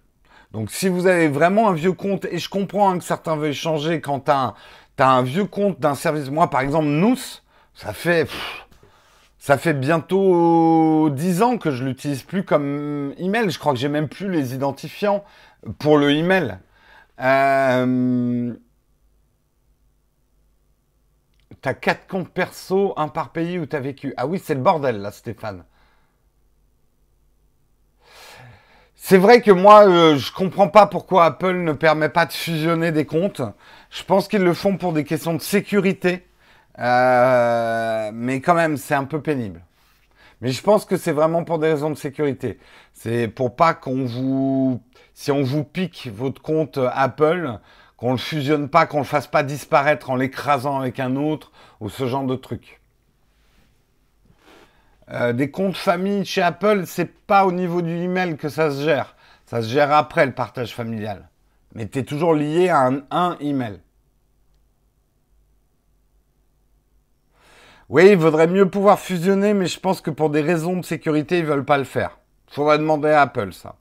[0.52, 3.54] Donc si vous avez vraiment un vieux compte, et je comprends hein, que certains veuillent
[3.54, 4.54] changer quand tu as,
[4.98, 7.16] un vieux compte d'un service, moi par exemple Nous,
[7.74, 8.28] ça fait,
[9.38, 13.50] ça fait bientôt 10 ans que je l'utilise plus comme email.
[13.50, 15.24] Je crois que j'ai même plus les identifiants
[15.78, 16.58] pour le email.
[17.22, 18.54] Euh...
[21.60, 24.14] T'as quatre comptes perso, un par pays où t'as vécu.
[24.16, 25.64] Ah oui, c'est le bordel là, Stéphane.
[28.96, 32.92] C'est vrai que moi, euh, je comprends pas pourquoi Apple ne permet pas de fusionner
[32.92, 33.42] des comptes.
[33.90, 36.26] Je pense qu'ils le font pour des questions de sécurité.
[36.78, 39.60] Euh, mais quand même, c'est un peu pénible.
[40.42, 42.58] Mais je pense que c'est vraiment pour des raisons de sécurité.
[42.94, 44.82] C'est pour pas qu'on vous,
[45.14, 47.60] si on vous pique votre compte Apple,
[47.96, 51.88] qu'on le fusionne pas, qu'on le fasse pas disparaître en l'écrasant avec un autre ou
[51.88, 52.80] ce genre de truc.
[55.12, 58.82] Euh, des comptes famille chez Apple, c'est pas au niveau du email que ça se
[58.82, 59.14] gère.
[59.46, 61.28] Ça se gère après le partage familial.
[61.76, 63.78] Mais tu es toujours lié à un, un email.
[67.92, 71.40] Oui, il vaudrait mieux pouvoir fusionner, mais je pense que pour des raisons de sécurité,
[71.40, 72.16] ils veulent pas le faire.
[72.50, 73.74] Faudrait demander à Apple ça.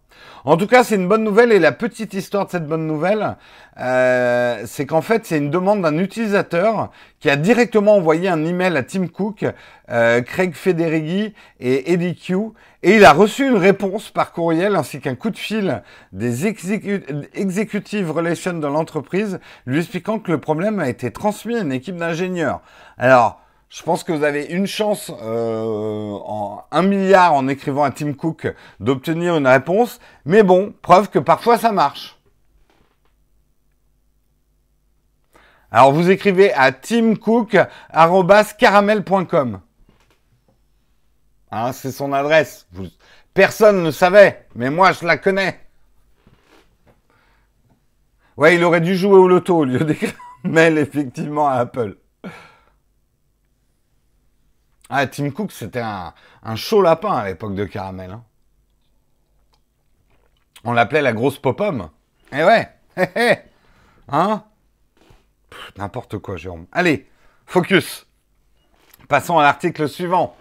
[0.43, 3.37] En tout cas, c'est une bonne nouvelle et la petite histoire de cette bonne nouvelle,
[3.79, 8.75] euh, c'est qu'en fait, c'est une demande d'un utilisateur qui a directement envoyé un email
[8.75, 9.45] à Tim Cook,
[9.89, 12.35] euh, Craig Federighi et Eddie Q,
[12.83, 18.11] et il a reçu une réponse par courriel ainsi qu'un coup de fil des executive
[18.11, 22.59] relations de l'entreprise lui expliquant que le problème a été transmis à une équipe d'ingénieurs.
[22.97, 23.41] Alors,
[23.71, 28.11] je pense que vous avez une chance euh, en un milliard en écrivant à Tim
[28.11, 32.19] Cook d'obtenir une réponse, mais bon, preuve que parfois ça marche.
[35.71, 39.61] Alors vous écrivez à timcook@caramel.com.
[41.51, 42.67] Hein, c'est son adresse.
[43.33, 45.61] Personne ne savait, mais moi je la connais.
[48.35, 50.11] Ouais, il aurait dû jouer au loto au lieu d'écrire
[50.43, 51.95] mail effectivement à Apple.
[54.93, 56.13] Ah, Tim Cook, c'était un,
[56.57, 58.11] chaud lapin à l'époque de Caramel.
[58.11, 58.25] Hein.
[60.65, 61.89] On l'appelait la grosse pop-homme.
[62.33, 62.69] Eh ouais,
[64.09, 64.43] hein
[65.77, 66.67] N'importe quoi, Jérôme.
[66.73, 67.09] Allez,
[67.45, 68.05] focus.
[69.07, 70.35] Passons à l'article suivant.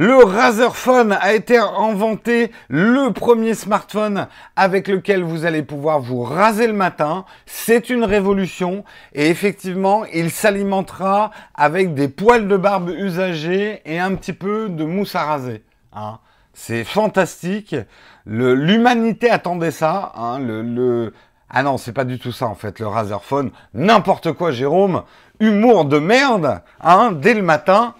[0.00, 6.22] Le Razer Phone a été inventé, le premier smartphone avec lequel vous allez pouvoir vous
[6.22, 7.24] raser le matin.
[7.46, 14.14] C'est une révolution et effectivement, il s'alimentera avec des poils de barbe usagés et un
[14.14, 15.64] petit peu de mousse à raser.
[15.92, 16.20] Hein.
[16.54, 17.74] C'est fantastique.
[18.24, 20.12] L'humanité attendait ça.
[20.14, 20.38] Hein.
[21.50, 23.50] Ah non, c'est pas du tout ça en fait, le Razer Phone.
[23.74, 25.02] N'importe quoi, Jérôme.
[25.40, 27.96] Humour de merde, hein, dès le matin.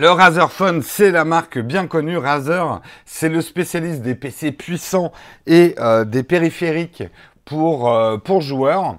[0.00, 2.18] Le Razer Phone, c'est la marque bien connue.
[2.18, 5.10] Razer, c'est le spécialiste des PC puissants
[5.44, 7.02] et euh, des périphériques
[7.44, 8.98] pour, euh, pour joueurs.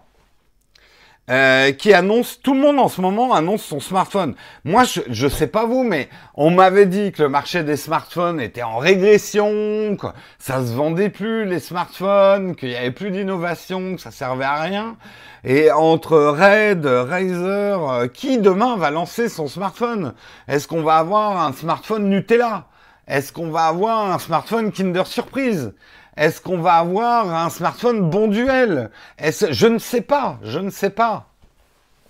[1.30, 4.34] Euh, qui annonce, tout le monde en ce moment annonce son smartphone.
[4.63, 8.42] Moi, je ne sais pas vous, mais on m'avait dit que le marché des smartphones
[8.42, 10.08] était en régression, que
[10.39, 14.60] ça se vendait plus les smartphones, qu'il y avait plus d'innovation, que ça servait à
[14.60, 14.98] rien.
[15.44, 20.15] Et entre Red, Razer, euh, qui demain va lancer son smartphone?
[20.48, 22.65] Est-ce qu'on va avoir un smartphone Nutella?
[23.08, 25.74] Est-ce qu'on va avoir un smartphone Kinder Surprise?
[26.19, 28.91] Est-ce qu'on va avoir un smartphone bon duel?
[29.17, 31.27] Je ne sais pas, je ne sais pas.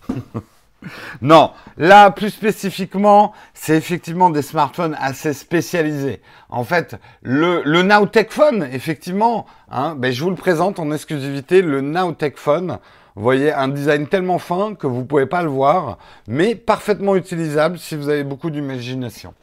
[1.21, 6.23] non, là plus spécifiquement, c'est effectivement des smartphones assez spécialisés.
[6.49, 7.87] En fait, le, le
[8.29, 12.79] Phone, effectivement, hein, ben, je vous le présente en exclusivité, le Nowtech Phone.
[13.15, 17.15] Vous voyez, un design tellement fin que vous ne pouvez pas le voir, mais parfaitement
[17.15, 19.35] utilisable si vous avez beaucoup d'imagination.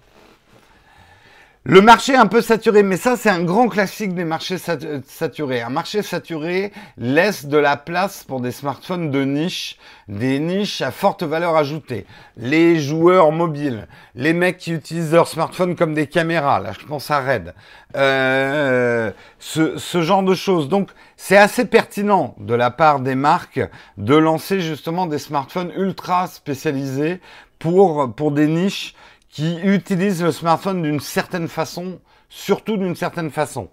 [1.69, 5.63] Le marché un peu saturé, mais ça c'est un grand classique des marchés saturés.
[5.63, 9.77] Un marché saturé laisse de la place pour des smartphones de niche,
[10.07, 12.07] des niches à forte valeur ajoutée.
[12.37, 17.11] Les joueurs mobiles, les mecs qui utilisent leur smartphone comme des caméras, là je pense
[17.11, 17.53] à Red.
[17.97, 20.69] Euh, ce, ce genre de choses.
[20.69, 23.61] Donc c'est assez pertinent de la part des marques
[23.97, 27.21] de lancer justement des smartphones ultra spécialisés
[27.59, 28.95] pour, pour des niches
[29.37, 33.69] qui utilisent le smartphone d'une certaine façon, surtout d'une certaine façon.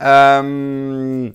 [0.00, 1.28] Euh,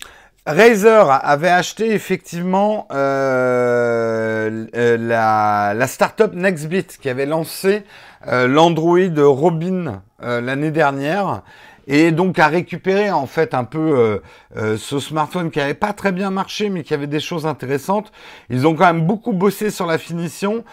[0.48, 7.84] Razer avait acheté effectivement euh, euh la, la startup Nextbit qui avait lancé
[8.28, 11.42] euh, l'Android Robin euh, l'année dernière
[11.86, 14.22] et donc a récupéré en fait un peu
[14.56, 18.14] ce smartphone qui avait pas très bien marché mais qui avait des choses intéressantes.
[18.50, 20.64] Ils ont quand même beaucoup bossé sur la finition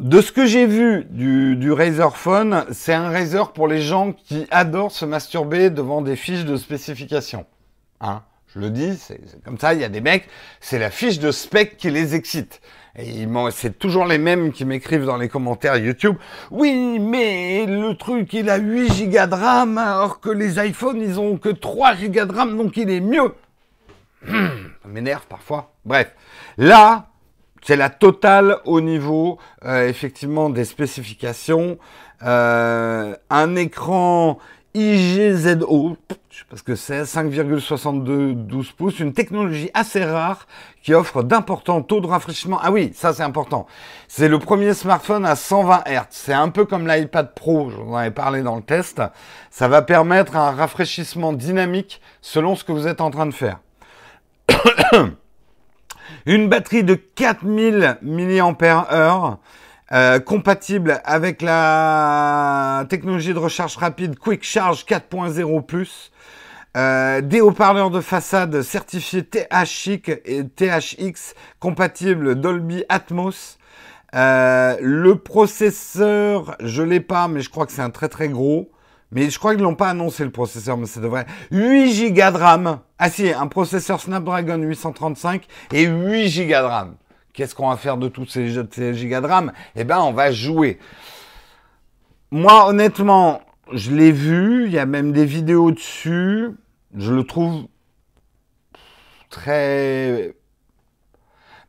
[0.00, 4.12] de ce que j'ai vu du, du Razer Phone, c'est un Razer pour les gens
[4.12, 7.44] qui adorent se masturber devant des fiches de spécification.
[8.00, 8.22] Hein
[8.54, 10.26] je le dis, c'est comme ça, il y a des mecs,
[10.60, 12.60] c'est la fiche de spec qui les excite.
[12.96, 16.16] Et c'est toujours les mêmes qui m'écrivent dans les commentaires YouTube.
[16.50, 21.20] Oui, mais le truc, il a 8 Go de RAM, alors que les iPhones, ils
[21.20, 23.34] ont que 3 Go de RAM, donc il est mieux.
[24.26, 25.72] ça m'énerve parfois.
[25.84, 26.12] Bref.
[26.58, 27.09] Là,
[27.62, 31.78] c'est la totale au niveau euh, effectivement des spécifications.
[32.22, 34.38] Euh, un écran
[34.74, 35.96] IGZO,
[36.48, 40.46] parce que c'est 5,62 pouces, une technologie assez rare
[40.82, 42.60] qui offre d'importants taux de rafraîchissement.
[42.62, 43.66] Ah oui, ça c'est important.
[44.06, 46.06] C'est le premier smartphone à 120 Hz.
[46.10, 49.02] C'est un peu comme l'iPad Pro, j'en avais parlé dans le test.
[49.50, 53.58] Ça va permettre un rafraîchissement dynamique selon ce que vous êtes en train de faire.
[56.26, 59.38] Une batterie de 4000 mAh
[59.92, 66.10] euh, compatible avec la technologie de recharge rapide Quick Charge 4.0+.
[66.76, 73.58] Euh, des haut-parleurs de façade certifiés THX et THX compatibles Dolby Atmos.
[74.14, 78.70] Euh, le processeur, je l'ai pas, mais je crois que c'est un très très gros.
[79.12, 81.26] Mais je crois qu'ils l'ont pas annoncé le processeur, mais c'est vrai.
[81.50, 82.80] 8 Go de RAM.
[82.98, 86.96] Ah si, un processeur Snapdragon 835 et 8 Go de RAM.
[87.32, 89.52] Qu'est-ce qu'on va faire de tous ces, ces gigas de RAM?
[89.76, 90.78] Eh ben, on va jouer.
[92.30, 93.40] Moi, honnêtement,
[93.72, 94.66] je l'ai vu.
[94.66, 96.50] Il y a même des vidéos dessus.
[96.96, 97.66] Je le trouve
[99.28, 100.34] très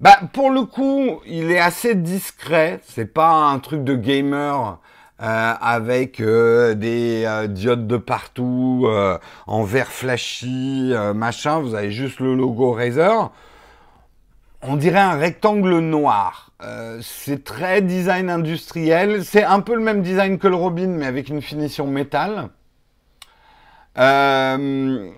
[0.01, 2.79] bah, pour le coup, il est assez discret.
[2.83, 4.79] C'est pas un truc de gamer
[5.21, 8.87] avec euh, des euh, diodes de partout,
[9.47, 11.59] en vert flashy, machin.
[11.59, 13.31] Vous avez juste le logo Razer.
[14.63, 16.51] On dirait un rectangle noir.
[17.01, 19.25] c'est très design industriel.
[19.25, 22.49] C'est un peu le même design que le Robin, mais avec une finition métal.
[23.97, 25.13] il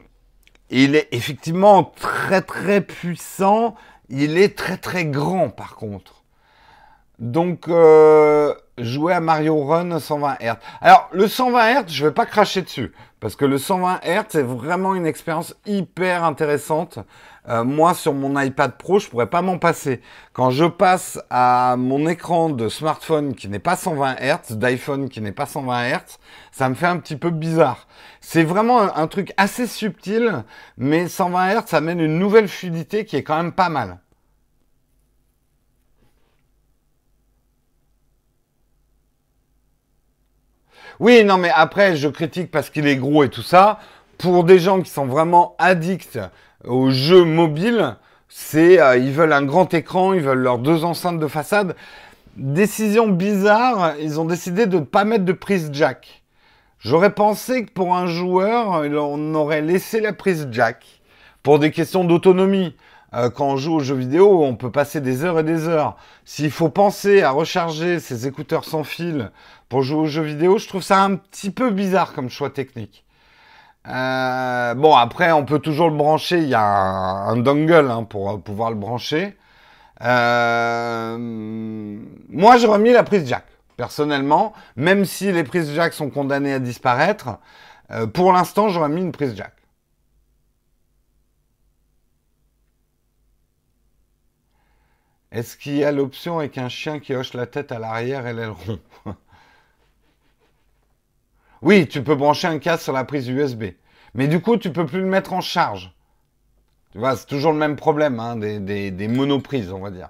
[0.70, 3.76] est effectivement très très puissant.
[4.10, 6.24] Il est très très grand par contre.
[7.20, 10.56] Donc, euh, jouer à Mario Run 120 Hz.
[10.82, 12.92] Alors, le 120 Hz, je vais pas cracher dessus.
[13.20, 17.00] Parce que le 120 Hz, c'est vraiment une expérience hyper intéressante.
[17.48, 20.02] Euh, moi, sur mon iPad Pro, je pourrais pas m'en passer.
[20.34, 25.22] Quand je passe à mon écran de smartphone qui n'est pas 120 Hz, d'iPhone qui
[25.22, 26.18] n'est pas 120 Hz,
[26.52, 27.88] ça me fait un petit peu bizarre.
[28.22, 30.44] C'est vraiment un, truc assez subtil,
[30.78, 34.00] mais 120 Hz, ça amène une nouvelle fluidité qui est quand même pas mal.
[41.00, 43.80] Oui, non, mais après, je critique parce qu'il est gros et tout ça.
[44.18, 46.20] Pour des gens qui sont vraiment addicts
[46.64, 47.96] aux jeux mobiles,
[48.30, 51.76] c'est euh, ils veulent un grand écran, ils veulent leurs deux enceintes de façade.
[52.38, 56.24] Décision bizarre, ils ont décidé de ne pas mettre de prise jack.
[56.80, 61.02] J'aurais pensé que pour un joueur, on aurait laissé la prise jack
[61.42, 62.76] pour des questions d'autonomie.
[63.16, 65.98] Euh, quand on joue aux jeux vidéo, on peut passer des heures et des heures.
[66.26, 69.32] S'il faut penser à recharger ses écouteurs sans fil
[69.70, 73.06] pour jouer aux jeux vidéo, je trouve ça un petit peu bizarre comme choix technique.
[73.88, 76.40] Euh, bon, après, on peut toujours le brancher.
[76.40, 79.36] Il y a un, dongle hein, pour euh, pouvoir le brancher.
[80.00, 81.18] moi,
[82.58, 83.46] j'aurais mis la prise jack,
[83.78, 84.54] personnellement.
[84.76, 87.38] Même si les prises jack sont condamnées à disparaître,
[88.14, 89.54] pour l'instant, j'aurais mis une prise jack.
[95.34, 98.34] Est-ce qu'il y a l'option avec un chien qui hoche la tête à l'arrière et
[98.34, 98.80] l'aileron
[101.64, 103.64] Oui, tu peux brancher un casque sur la prise USB.
[104.14, 105.92] Mais du coup, tu peux plus le mettre en charge.
[106.92, 110.10] Tu vois, c'est toujours le même problème hein, des, monoprises, on va dire.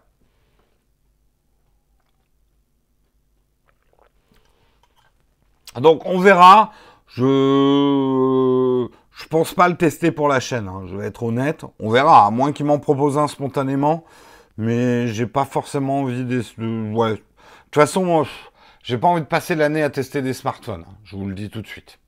[5.80, 6.74] Donc on verra.
[7.07, 10.67] Je je pense pas le tester pour la chaîne.
[10.67, 10.84] Hein.
[10.88, 11.63] Je vais être honnête.
[11.80, 14.03] On verra, à moins qu'ils m'en proposent un spontanément.
[14.58, 16.43] Mais j'ai pas forcément envie de.
[16.93, 17.12] Ouais.
[17.12, 18.26] De toute façon,
[18.84, 20.86] j'ai pas envie de passer l'année à tester des smartphones.
[20.88, 20.95] Hein.
[21.04, 21.99] Je vous le dis tout de suite.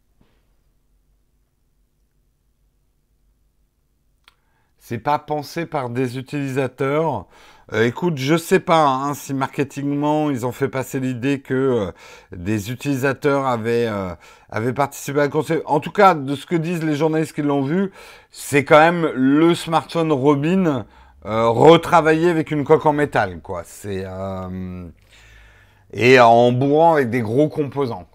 [4.77, 7.25] C'est pas pensé par des utilisateurs.
[7.73, 11.91] Euh, écoute, je sais pas hein, si marketingement ils ont fait passer l'idée que euh,
[12.31, 14.13] des utilisateurs avaient, euh,
[14.51, 15.63] avaient participé à la concept.
[15.65, 17.91] En tout cas, de ce que disent les journalistes qui l'ont vu,
[18.29, 20.85] c'est quand même le smartphone Robin
[21.25, 23.63] retravaillé avec une coque en métal, quoi.
[23.65, 24.05] C'est
[25.93, 28.07] et en bourrant avec des gros composants.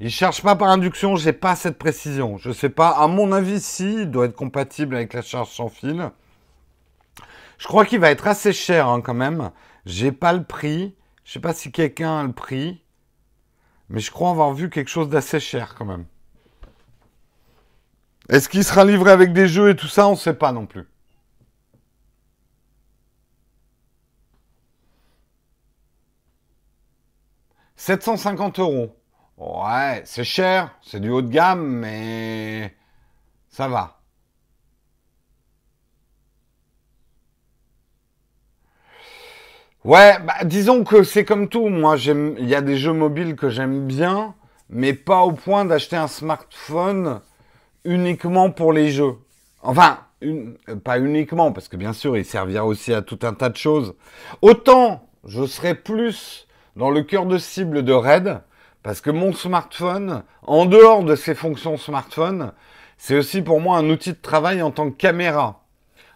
[0.00, 2.36] Il cherche pas par induction, j'ai pas cette précision.
[2.36, 2.90] Je sais pas.
[2.90, 6.10] À mon avis, si, il doit être compatible avec la charge sans fil.
[7.58, 9.52] Je crois qu'il va être assez cher hein, quand même.
[9.86, 10.96] J'ai pas le prix.
[11.24, 12.82] Je sais pas si quelqu'un a le prix.
[13.88, 16.06] Mais je crois avoir vu quelque chose d'assez cher quand même.
[18.28, 20.66] Est-ce qu'il sera livré avec des jeux et tout ça On ne sait pas non
[20.66, 20.86] plus.
[27.76, 28.96] «750 euros.
[29.36, 32.74] Ouais, c'est cher, c'est du haut de gamme, mais
[33.48, 34.00] ça va.
[39.84, 41.68] Ouais, bah, disons que c'est comme tout.
[41.68, 44.34] Moi, il y a des jeux mobiles que j'aime bien,
[44.70, 47.20] mais pas au point d'acheter un smartphone
[47.84, 49.14] uniquement pour les jeux.
[49.62, 49.98] Enfin,
[50.84, 53.94] pas uniquement, parce que bien sûr, il servira aussi à tout un tas de choses.
[54.42, 58.40] Autant, je serais plus dans le cœur de cible de Red,
[58.82, 62.52] parce que mon smartphone, en dehors de ses fonctions smartphone,
[62.98, 65.62] c'est aussi pour moi un outil de travail en tant que caméra.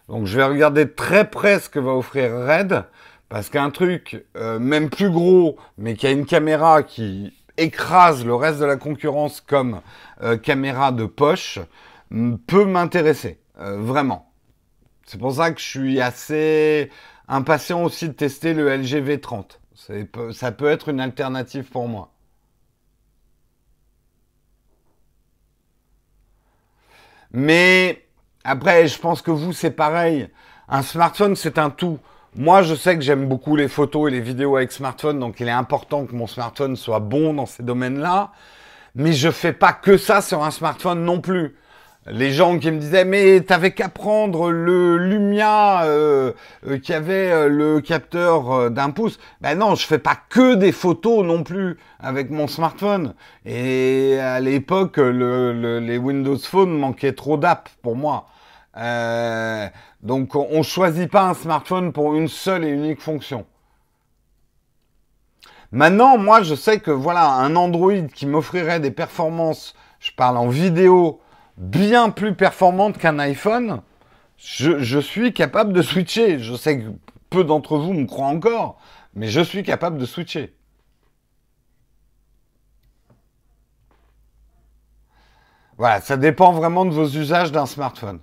[0.07, 2.83] Donc je vais regarder très près ce que va offrir Red,
[3.29, 8.35] parce qu'un truc euh, même plus gros, mais qui a une caméra qui écrase le
[8.35, 9.81] reste de la concurrence comme
[10.21, 11.59] euh, caméra de poche,
[12.47, 14.31] peut m'intéresser, euh, vraiment.
[15.05, 16.91] C'est pour ça que je suis assez
[17.27, 19.59] impatient aussi de tester le LG V30.
[20.33, 22.11] Ça peut être une alternative pour moi.
[27.31, 28.05] Mais
[28.43, 30.29] après, je pense que vous, c'est pareil.
[30.67, 31.99] Un smartphone, c'est un tout.
[32.35, 35.47] Moi, je sais que j'aime beaucoup les photos et les vidéos avec smartphone, donc il
[35.47, 38.31] est important que mon smartphone soit bon dans ces domaines-là.
[38.95, 41.55] Mais je fais pas que ça sur un smartphone non plus
[42.07, 46.33] les gens qui me disaient mais t'avais qu'à prendre le Lumia euh,
[46.67, 49.19] euh, qui avait euh, le capteur d'un pouce.
[49.41, 53.13] Ben non, je fais pas que des photos non plus avec mon smartphone.
[53.45, 58.27] Et à l'époque, les Windows Phone manquaient trop d'app pour moi.
[60.01, 63.45] Donc on choisit pas un smartphone pour une seule et unique fonction.
[65.71, 70.47] Maintenant, moi, je sais que voilà, un Android qui m'offrirait des performances, je parle en
[70.47, 71.21] vidéo,
[71.57, 73.81] bien plus performante qu'un iPhone,
[74.37, 76.39] je, suis capable de switcher.
[76.39, 76.89] Je sais que
[77.29, 78.79] peu d'entre vous me croient encore,
[79.13, 80.55] mais je suis capable de switcher.
[85.77, 88.19] Voilà, ça dépend vraiment de vos usages d'un smartphone.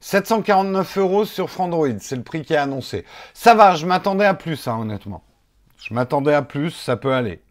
[0.00, 3.04] 749 euros sur Frandroid, c'est le prix qui est annoncé.
[3.34, 5.24] Ça va, je m'attendais à plus, hein, honnêtement.
[5.78, 7.42] Je m'attendais à plus, ça peut aller.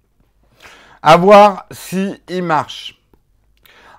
[1.01, 3.01] À voir si marche.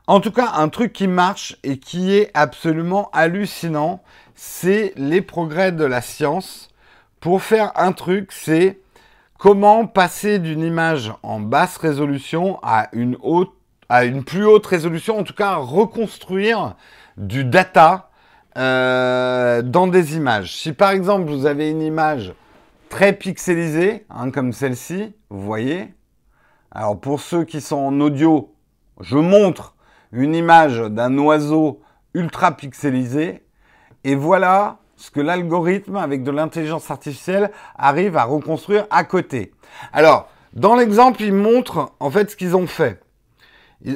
[0.06, 4.02] En tout cas, un truc qui marche et qui est absolument hallucinant,
[4.34, 6.70] c'est les progrès de la science.
[7.20, 8.80] Pour faire un truc, c'est
[9.38, 13.52] comment passer d'une image en basse résolution à une, haute,
[13.90, 16.74] à une plus haute résolution, en tout cas reconstruire
[17.18, 18.07] du data
[18.58, 20.56] euh, dans des images.
[20.56, 22.34] Si par exemple vous avez une image
[22.88, 25.94] très pixelisée, hein, comme celle-ci, vous voyez.
[26.70, 28.52] Alors pour ceux qui sont en audio,
[29.00, 29.74] je montre
[30.12, 31.80] une image d'un oiseau
[32.14, 33.44] ultra pixelisé.
[34.04, 39.52] Et voilà ce que l'algorithme, avec de l'intelligence artificielle, arrive à reconstruire à côté.
[39.92, 43.00] Alors, dans l'exemple, il montre en fait ce qu'ils ont fait.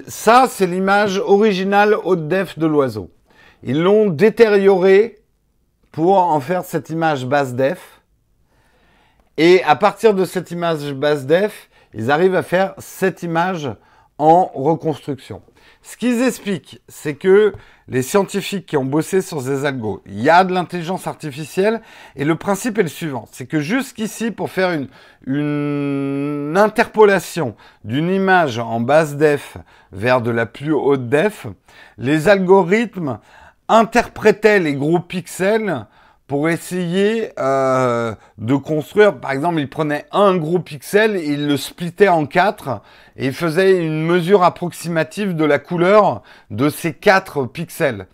[0.07, 3.11] Ça, c'est l'image originale haute def de l'oiseau.
[3.63, 5.19] Ils l'ont détériorée
[5.93, 8.03] pour en faire cette image basse def.
[9.37, 13.71] Et à partir de cette image basse def, ils arrivent à faire cette image
[14.19, 15.43] en reconstruction.
[15.83, 17.53] Ce qu'ils expliquent, c'est que
[17.89, 21.83] les scientifiques qui ont bossé sur ces algos, il y a de l'intelligence artificielle
[22.15, 24.89] et le principe est le suivant, c'est que jusqu'ici, pour faire une,
[25.27, 29.57] une interpolation d'une image en basse def
[29.91, 31.47] vers de la plus haute def,
[31.99, 33.19] les algorithmes
[33.69, 35.87] interprétaient les gros pixels
[36.27, 42.09] pour essayer euh, de construire, par exemple, il prenait un gros pixel, il le splittait
[42.09, 42.81] en quatre
[43.17, 48.07] et il faisait une mesure approximative de la couleur de ces quatre pixels.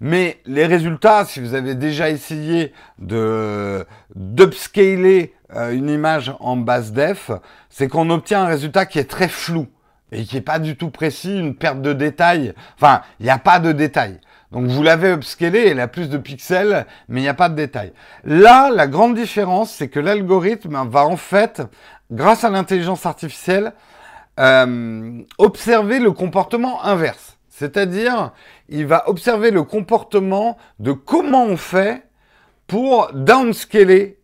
[0.00, 6.92] Mais les résultats, si vous avez déjà essayé de d'upscaler euh, une image en basse
[6.92, 7.30] def,
[7.68, 9.66] c'est qu'on obtient un résultat qui est très flou
[10.12, 12.54] et qui est pas du tout précis, une perte de détails.
[12.76, 14.18] Enfin, il n'y a pas de détails.
[14.52, 17.54] Donc vous l'avez upscalé, elle a plus de pixels, mais il n'y a pas de
[17.54, 17.92] détails.
[18.24, 21.62] Là, la grande différence, c'est que l'algorithme va en fait,
[22.10, 23.72] grâce à l'intelligence artificielle,
[24.38, 27.38] euh, observer le comportement inverse.
[27.48, 28.32] C'est-à-dire,
[28.68, 32.02] il va observer le comportement de comment on fait
[32.66, 34.18] pour downscaler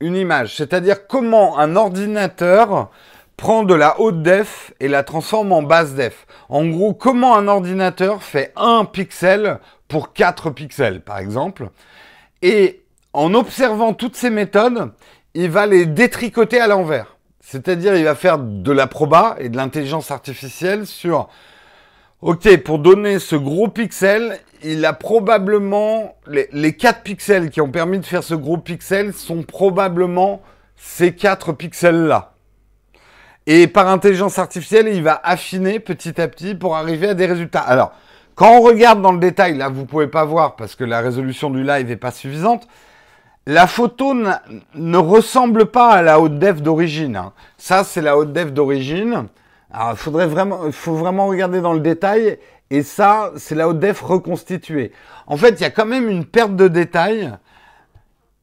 [0.00, 0.56] une image.
[0.56, 2.90] C'est-à-dire comment un ordinateur
[3.36, 6.26] prend de la haute def et la transforme en basse def.
[6.48, 9.58] En gros, comment un ordinateur fait un pixel
[9.88, 11.70] pour 4 pixels, par exemple.
[12.42, 12.82] Et
[13.12, 14.92] en observant toutes ces méthodes,
[15.34, 17.16] il va les détricoter à l'envers.
[17.40, 21.28] C'est-à-dire, il va faire de la proba et de l'intelligence artificielle sur,
[22.22, 27.70] ok, pour donner ce gros pixel, il a probablement, les, les 4 pixels qui ont
[27.70, 30.40] permis de faire ce gros pixel sont probablement
[30.76, 32.33] ces 4 pixels-là.
[33.46, 37.60] Et par intelligence artificielle, il va affiner petit à petit pour arriver à des résultats.
[37.60, 37.92] Alors,
[38.34, 41.50] quand on regarde dans le détail, là, vous pouvez pas voir parce que la résolution
[41.50, 42.66] du live est pas suffisante.
[43.46, 44.14] La photo
[44.74, 47.16] ne ressemble pas à la haute def d'origine.
[47.16, 47.32] Hein.
[47.58, 49.26] Ça, c'est la haute def d'origine.
[49.70, 52.38] Alors, il faudrait vraiment, faut vraiment regarder dans le détail.
[52.70, 54.92] Et ça, c'est la haute def reconstituée.
[55.26, 57.30] En fait, il y a quand même une perte de détail,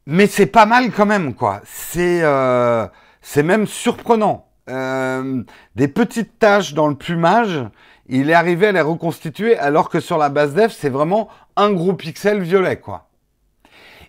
[0.05, 1.61] mais c'est pas mal quand même, quoi.
[1.65, 2.85] C'est, euh,
[3.21, 4.50] c'est même surprenant.
[4.69, 5.43] Euh,
[5.75, 7.65] des petites taches dans le plumage,
[8.07, 11.71] il est arrivé à les reconstituer alors que sur la base def, c'est vraiment un
[11.71, 13.07] gros pixel violet, quoi.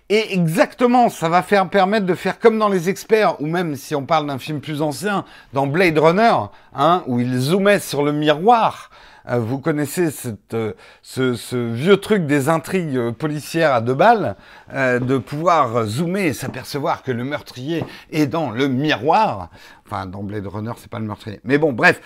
[0.09, 3.94] Et exactement, ça va faire permettre de faire comme dans les experts, ou même si
[3.94, 5.24] on parle d'un film plus ancien,
[5.55, 6.34] dans Blade Runner,
[6.74, 8.90] hein, où il zoomait sur le miroir
[9.29, 10.09] vous connaissez
[10.55, 14.37] euh, ce, vieux truc des intrigues euh, policières à deux balles,
[14.73, 19.51] de pouvoir zoomer et s'apercevoir que le meurtrier est dans le miroir.
[19.87, 21.41] Enfin, dans Blade Runner, c'est pas le meurtrier.
[21.45, 22.01] Mais bon, bref.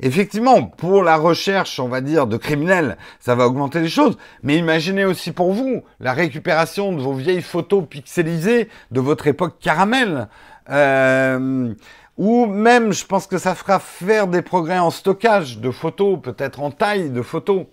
[0.00, 4.16] effectivement, pour la recherche, on va dire, de criminels, ça va augmenter les choses.
[4.42, 9.58] Mais imaginez aussi pour vous la récupération de vos vieilles photos pixelisées de votre époque
[9.60, 10.28] caramel.
[10.70, 11.74] Euh,
[12.18, 16.60] ou même, je pense que ça fera faire des progrès en stockage de photos, peut-être
[16.60, 17.66] en taille de photos.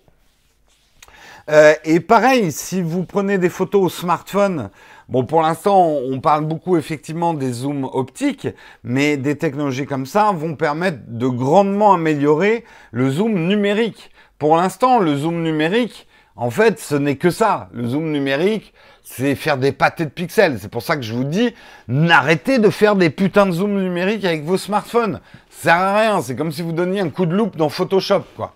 [1.50, 4.70] Euh, et pareil, si vous prenez des photos au smartphone,
[5.08, 8.48] bon, pour l'instant, on parle beaucoup effectivement des zooms optiques,
[8.84, 14.10] mais des technologies comme ça vont permettre de grandement améliorer le zoom numérique.
[14.38, 17.68] Pour l'instant, le zoom numérique, en fait, ce n'est que ça.
[17.72, 18.74] Le zoom numérique,
[19.08, 20.58] c'est faire des pâtés de pixels.
[20.60, 21.54] C'est pour ça que je vous dis,
[21.86, 25.20] n'arrêtez de faire des putains de zoom numériques avec vos smartphones.
[25.48, 26.20] Ça sert à rien.
[26.22, 28.52] C'est comme si vous donniez un coup de loupe dans Photoshop, quoi.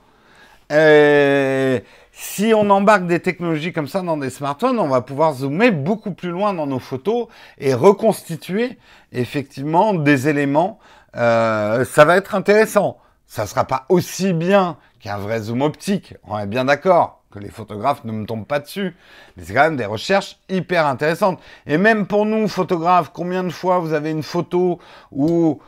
[0.72, 1.78] Euh,
[2.12, 6.12] si on embarque des technologies comme ça dans des smartphones, on va pouvoir zoomer beaucoup
[6.12, 7.28] plus loin dans nos photos
[7.58, 8.76] et reconstituer
[9.12, 10.80] effectivement des éléments.
[11.16, 12.98] Euh, ça va être intéressant.
[13.26, 16.14] Ça sera pas aussi bien qu'un vrai zoom optique.
[16.24, 18.96] On est bien d'accord que les photographes ne me tombent pas dessus.
[19.36, 21.40] Mais c'est quand même des recherches hyper intéressantes.
[21.66, 24.80] Et même pour nous, photographes, combien de fois vous avez une photo
[25.12, 25.60] où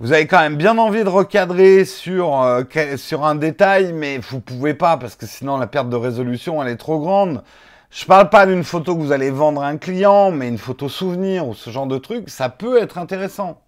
[0.00, 2.62] vous avez quand même bien envie de recadrer sur, euh,
[3.20, 6.76] un détail, mais vous pouvez pas parce que sinon la perte de résolution elle est
[6.76, 7.42] trop grande.
[7.90, 10.88] Je parle pas d'une photo que vous allez vendre à un client, mais une photo
[10.88, 13.60] souvenir ou ce genre de truc, ça peut être intéressant.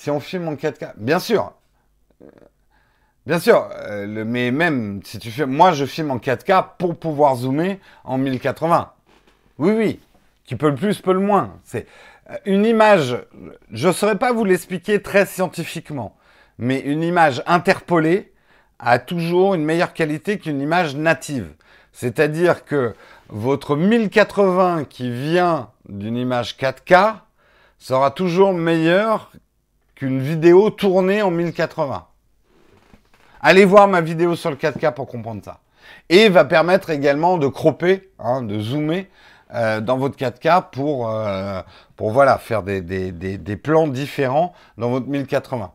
[0.00, 1.52] Si on filme en 4K, bien sûr,
[3.26, 7.36] bien sûr, euh, mais même si tu filmes, moi je filme en 4K pour pouvoir
[7.36, 8.94] zoomer en 1080.
[9.58, 10.00] Oui, oui,
[10.46, 11.58] qui peut le plus, peut le moins.
[11.64, 11.86] C'est
[12.30, 13.18] euh, une image,
[13.72, 16.16] je ne saurais pas vous l'expliquer très scientifiquement,
[16.56, 18.32] mais une image interpolée
[18.78, 21.52] a toujours une meilleure qualité qu'une image native.
[21.92, 22.94] C'est-à-dire que
[23.28, 27.16] votre 1080 qui vient d'une image 4K
[27.78, 29.30] sera toujours meilleur
[30.00, 32.06] qu'une vidéo tournée en 1080.
[33.42, 35.60] Allez voir ma vidéo sur le 4K pour comprendre ça.
[36.08, 39.10] Et va permettre également de cropper, hein, de zoomer
[39.52, 41.60] euh, dans votre 4K pour, euh,
[41.96, 45.70] pour voilà, faire des, plans différents dans votre 1080.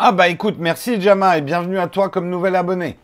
[0.00, 2.98] Ah bah écoute, merci Jama et bienvenue à toi comme nouvel abonné.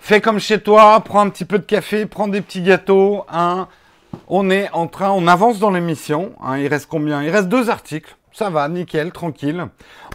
[0.00, 3.68] Fais comme chez toi, prends un petit peu de café, prends des petits gâteaux, hein,
[4.28, 6.32] on est en train, on avance dans l'émission.
[6.40, 7.22] Hein, il reste combien?
[7.22, 8.16] Il reste deux articles.
[8.32, 9.66] ça va, nickel, tranquille.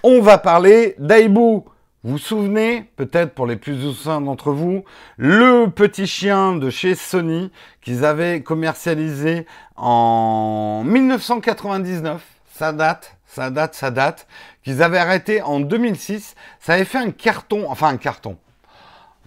[0.03, 1.61] On va parler d'Aibu.
[2.03, 4.83] Vous vous souvenez, peut-être pour les plus anciens d'entre vous,
[5.17, 9.45] le petit chien de chez Sony qu'ils avaient commercialisé
[9.75, 12.21] en 1999.
[12.53, 14.27] Ça date, ça date, ça date.
[14.63, 16.35] Qu'ils avaient arrêté en 2006.
[16.59, 18.37] Ça avait fait un carton, enfin un carton.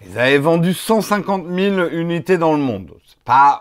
[0.06, 2.92] Ils avaient vendu 150 000 unités dans le monde.
[3.06, 3.60] C'est pas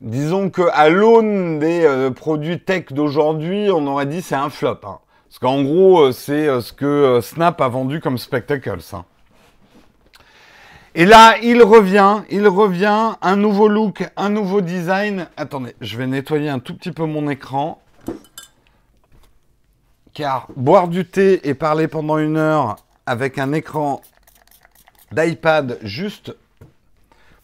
[0.00, 4.80] disons que à l'aune des euh, produits tech d'aujourd'hui, on aurait dit c'est un flop.
[4.84, 4.98] Hein.
[5.28, 8.78] Parce qu'en gros, euh, c'est euh, ce que Snap a vendu comme spectacles.
[8.92, 9.04] Hein.
[10.94, 15.28] Et là, il revient, il revient, un nouveau look, un nouveau design.
[15.36, 17.80] Attendez, je vais nettoyer un tout petit peu mon écran.
[20.14, 24.00] Car boire du thé et parler pendant une heure avec un écran
[25.12, 26.34] d'iPad juste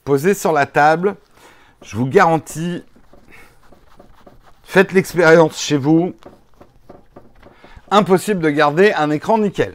[0.05, 1.17] posé sur la table,
[1.83, 2.85] je vous garantis,
[4.63, 6.15] faites l'expérience chez vous.
[7.91, 9.75] Impossible de garder un écran nickel.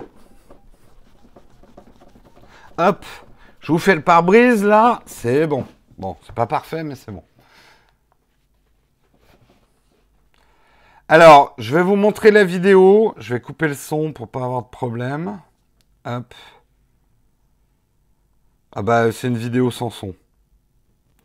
[2.79, 3.05] Hop,
[3.59, 5.65] je vous fais le pare-brise là, c'est bon.
[5.97, 7.23] Bon, c'est pas parfait, mais c'est bon.
[11.09, 13.15] Alors, je vais vous montrer la vidéo.
[13.17, 15.39] Je vais couper le son pour pas avoir de problème.
[16.05, 16.33] Hop.
[18.75, 20.13] Ah bah, c'est une vidéo sans son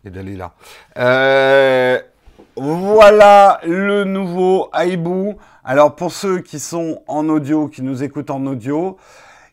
[0.05, 0.53] et d'aller là.
[0.99, 2.01] Euh,
[2.57, 5.37] voilà le nouveau Aibu.
[5.65, 8.99] Alors pour ceux qui sont en audio, qui nous écoutent en audio,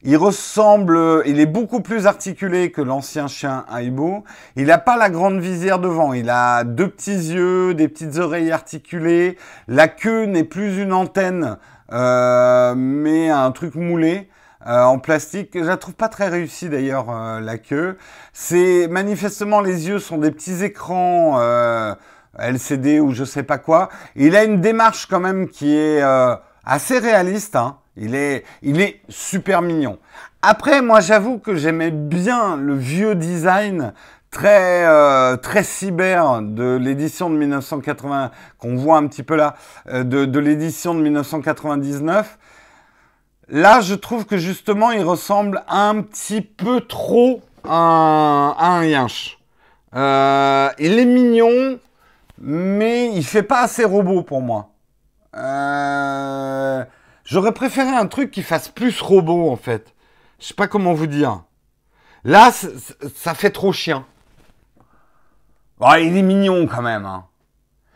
[0.02, 4.22] il ressemble, il est beaucoup plus articulé que l'ancien chien Aibu.
[4.56, 6.14] Il n'a pas la grande visière devant.
[6.14, 9.38] Il a deux petits yeux, des petites oreilles articulées.
[9.68, 11.58] La queue n'est plus une antenne,
[11.92, 14.30] euh, mais un truc moulé.
[14.68, 15.52] Euh, en plastique.
[15.54, 17.98] Je la trouve pas très réussie d'ailleurs euh, la queue.
[18.34, 21.96] C'est manifestement les yeux sont des petits écrans euh,
[22.38, 23.88] LCD ou je sais pas quoi.
[24.18, 26.02] Il a une démarche quand même qui est
[26.66, 27.56] assez réaliste.
[27.56, 27.78] Hein.
[27.96, 29.98] Il est il est super mignon.
[30.42, 33.94] Après moi j'avoue que j'aimais bien le vieux design
[34.30, 34.86] très
[35.38, 39.56] très cyber de l'édition de 1980 qu'on voit un petit peu là
[39.90, 42.38] de, de l'édition de 1999
[43.52, 49.40] Là, je trouve que justement, il ressemble un petit peu trop à, un yinche.
[49.96, 51.80] Euh, il est mignon,
[52.38, 54.70] mais il fait pas assez robot pour moi.
[55.36, 56.86] Euh,
[57.24, 59.96] j'aurais préféré un truc qui fasse plus robot, en fait.
[60.40, 61.42] Je sais pas comment vous dire.
[62.24, 64.06] Là, ça fait trop chien.
[66.00, 67.08] il est mignon quand même.
[67.08, 67.26] Hein.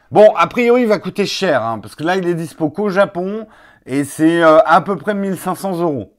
[0.10, 2.90] Bon, a priori, il va coûter cher, hein, parce que là, il est dispo qu'au
[2.90, 3.48] Japon
[3.86, 6.14] et c'est euh, à peu près 1500 euros.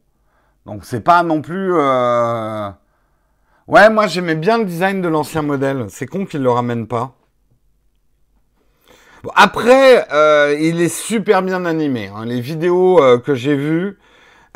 [0.67, 1.75] Donc c'est pas non plus.
[1.75, 2.71] Euh...
[3.67, 5.87] Ouais, moi j'aimais bien le design de l'ancien modèle.
[5.89, 7.15] C'est con qu'il le ramène pas.
[9.35, 12.11] Après, euh, il est super bien animé.
[12.15, 12.27] Hein.
[12.27, 13.99] Les vidéos que j'ai vues,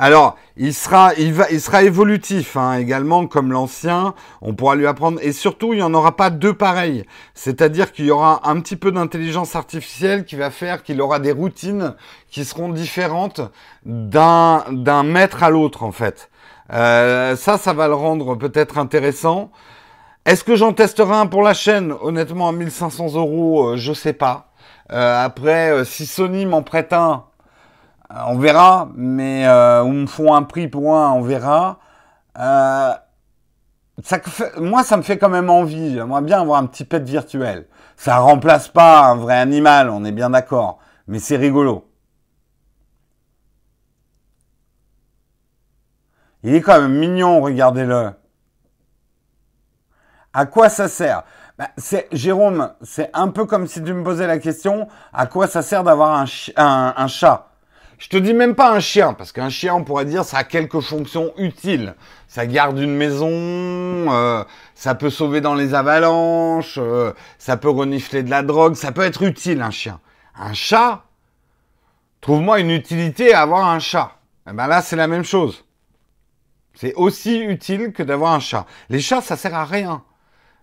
[0.01, 4.15] alors, il sera, il va, il sera évolutif hein, également comme l'ancien.
[4.41, 7.05] On pourra lui apprendre et surtout, il n'y en aura pas deux pareils.
[7.35, 11.33] C'est-à-dire qu'il y aura un petit peu d'intelligence artificielle qui va faire qu'il aura des
[11.33, 11.97] routines
[12.31, 13.41] qui seront différentes
[13.85, 16.31] d'un maître à l'autre en fait.
[16.73, 19.51] Euh, ça, ça va le rendre peut-être intéressant.
[20.27, 21.93] Est-ce que j'en testerai un pour la chaîne?
[22.03, 24.53] Honnêtement, à 1500 euros, euh, je sais pas.
[24.93, 27.28] Euh, après, si Sony m'en prête un, euh,
[28.11, 31.79] on verra, mais euh, ou me font un prix pour un, on verra.
[32.39, 32.93] Euh,
[34.59, 35.95] moi, ça me fait quand même envie.
[35.95, 37.67] J'aimerais bien avoir un petit pet virtuel.
[37.97, 40.79] Ça remplace pas un vrai animal, on est bien d'accord,
[41.09, 41.85] mais c'est rigolo.
[46.45, 48.13] Il est quand même mignon, regardez-le.
[50.33, 51.25] À quoi ça sert?
[51.59, 51.71] Bah,
[52.13, 55.83] Jérôme, c'est un peu comme si tu me posais la question à quoi ça sert
[55.83, 56.25] d'avoir
[56.57, 57.48] un, chat?
[57.99, 60.45] Je te dis même pas un chien, parce qu'un chien, on pourrait dire, ça a
[60.45, 61.95] quelques fonctions utiles.
[62.29, 64.45] Ça garde une maison, euh,
[64.75, 69.03] ça peut sauver dans les avalanches, euh, ça peut renifler de la drogue, ça peut
[69.03, 69.99] être utile un chien.
[70.37, 71.03] Un chat,
[72.21, 74.13] trouve-moi une utilité à avoir un chat.
[74.47, 75.65] Et eh ben là, c'est la même chose.
[76.75, 78.65] C'est aussi utile que d'avoir un chat.
[78.89, 80.05] Les chats, ça sert à rien.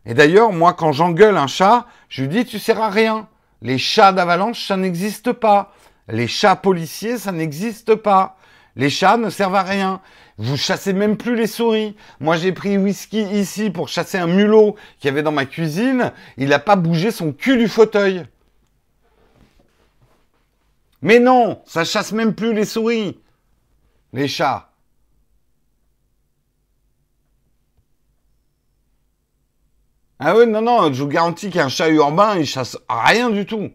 [0.06, 3.28] Et d'ailleurs, moi, quand j'engueule un chat, je lui dis, tu sers à rien.
[3.62, 5.74] Les chats d'avalanche, ça n'existe pas.
[6.08, 8.38] Les chats policiers, ça n'existe pas.
[8.76, 10.02] Les chats ne servent à rien.
[10.38, 11.96] Vous chassez même plus les souris.
[12.20, 16.12] Moi, j'ai pris whisky ici pour chasser un mulot qui avait dans ma cuisine.
[16.38, 18.26] Il n'a pas bougé son cul du fauteuil.
[21.02, 23.20] Mais non, ça chasse même plus les souris.
[24.12, 24.72] Les chats.
[30.20, 33.72] Ah oui, non, non, je vous garantis qu'un chat urbain, il chasse rien du tout.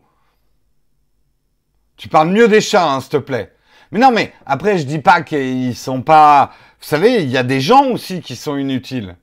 [2.01, 3.53] Tu parles mieux des chats, hein, s'il te plaît.
[3.93, 6.51] Mais non, mais après, je dis pas qu'ils sont pas.
[6.81, 9.17] Vous savez, il y a des gens aussi qui sont inutiles.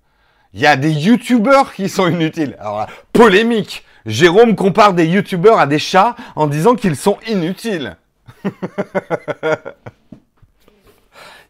[0.53, 2.55] Il y a des youtubeurs qui sont inutiles.
[2.59, 3.83] Alors, polémique.
[4.05, 7.97] Jérôme compare des youtubeurs à des chats en disant qu'ils sont inutiles.
[8.45, 8.51] Il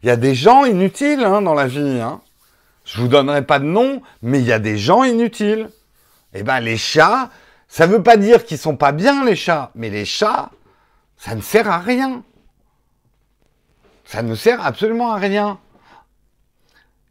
[0.04, 2.00] y a des gens inutiles hein, dans la vie.
[2.00, 2.22] Hein.
[2.86, 5.68] Je vous donnerai pas de nom, mais il y a des gens inutiles.
[6.32, 7.28] Eh ben, les chats,
[7.68, 9.72] ça veut pas dire qu'ils sont pas bien, les chats.
[9.74, 10.50] Mais les chats,
[11.18, 12.22] ça ne sert à rien.
[14.04, 15.58] Ça ne sert absolument à rien.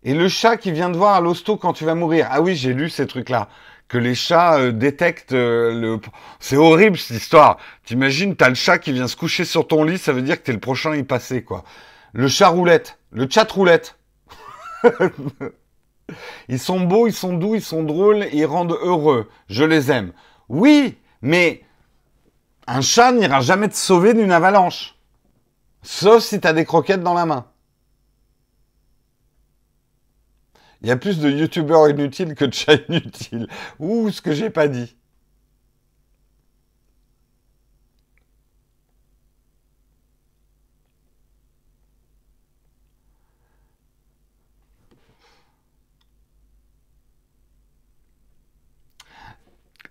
[0.04, 2.28] Et le chat qui vient de voir à l'hosto quand tu vas mourir.
[2.32, 3.50] Ah oui, j'ai lu ces trucs-là.
[3.90, 6.00] Que les chats euh, détectent euh, le...
[6.40, 7.58] C'est horrible cette histoire.
[7.86, 10.44] T'imagines, t'as le chat qui vient se coucher sur ton lit, ça veut dire que
[10.44, 11.64] t'es le prochain à y passer, quoi.
[12.14, 13.00] Le chat roulette.
[13.12, 13.98] Le chat roulette.
[16.50, 19.30] ils sont beaux, ils sont doux, ils sont drôles, ils rendent heureux.
[19.50, 20.14] Je les aime.
[20.50, 21.64] Oui, mais
[22.68, 24.96] un chat n'ira jamais te sauver d'une avalanche.
[25.84, 27.46] Sauf si tu as des croquettes dans la main.
[30.82, 33.48] Il y a plus de youtubeurs inutiles que de chats inutiles.
[33.80, 34.97] Ouh, ce que j'ai pas dit.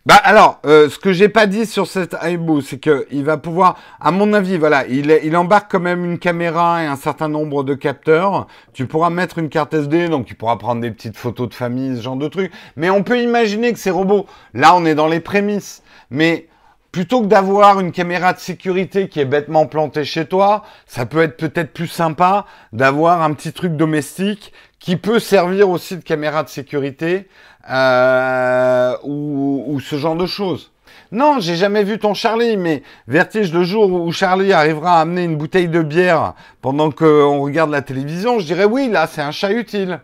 [0.07, 3.39] Bah alors, euh, ce que j'ai pas dit sur cet iBoo, c'est que il va
[3.39, 7.65] pouvoir, à mon avis, voilà, il, embarque quand même une caméra et un certain nombre
[7.65, 8.47] de capteurs.
[8.73, 11.97] Tu pourras mettre une carte SD, donc tu pourras prendre des petites photos de famille,
[11.97, 12.53] ce genre de trucs.
[12.77, 15.83] Mais on peut imaginer que ces robots, là, on est dans les prémices.
[16.11, 16.47] Mais
[16.93, 21.21] plutôt que d'avoir une caméra de sécurité qui est bêtement plantée chez toi, ça peut
[21.21, 26.45] être peut-être plus sympa d'avoir un petit truc domestique qui peut servir aussi de caméra
[26.45, 27.27] de sécurité
[27.69, 30.71] euh, ou, ce genre de choses.
[31.12, 35.25] Non, j'ai jamais vu ton Charlie, mais Vertige, le jour où Charlie arrivera à amener
[35.25, 39.31] une bouteille de bière pendant qu'on regarde la télévision, je dirais oui, là, c'est un
[39.31, 40.01] chat utile.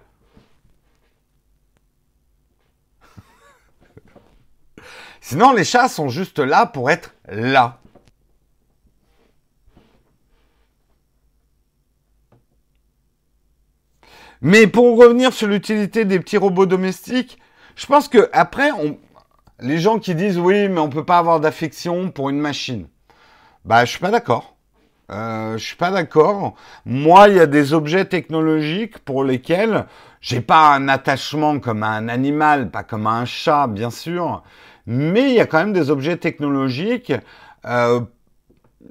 [5.21, 7.79] Sinon, les chats sont juste là pour être là.
[14.45, 17.39] Mais pour revenir sur l'utilité des petits robots domestiques,
[17.77, 18.71] je pense que après,
[19.61, 22.87] les gens qui disent oui, mais on peut pas avoir d'affection pour une machine,
[23.65, 24.57] bah je suis pas d'accord.
[25.11, 26.55] Euh, je suis pas d'accord.
[26.87, 29.87] Moi, il y a des objets technologiques pour lesquels
[30.21, 34.43] j'ai pas un attachement comme à un animal, pas comme à un chat, bien sûr,
[34.87, 37.13] mais il y a quand même des objets technologiques.
[37.67, 38.01] Euh,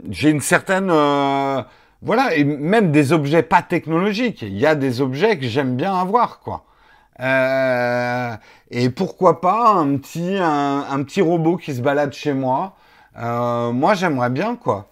[0.10, 1.62] j'ai une certaine euh,
[2.02, 4.42] voilà, et même des objets pas technologiques.
[4.42, 6.66] Il y a des objets que j'aime bien avoir, quoi.
[7.22, 8.36] Euh,
[8.72, 12.76] et pourquoi pas un petit, un, petit robot qui se balade chez moi.
[13.18, 14.88] Euh, moi, j'aimerais bien, quoi.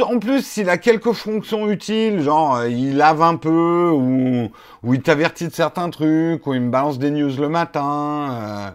[0.00, 4.50] En plus, s'il a quelques fonctions utiles, genre euh, il lave un peu, ou,
[4.82, 8.74] ou il t'avertit de certains trucs, ou il me balance des news le matin.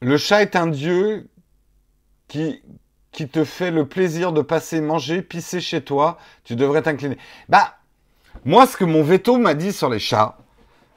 [0.00, 1.28] Le chat est un dieu
[2.28, 2.62] qui,
[3.12, 7.18] qui te fait le plaisir de passer manger, pisser chez toi, tu devrais t'incliner.
[7.48, 7.74] Bah,
[8.44, 10.38] moi, ce que mon veto m'a dit sur les chats,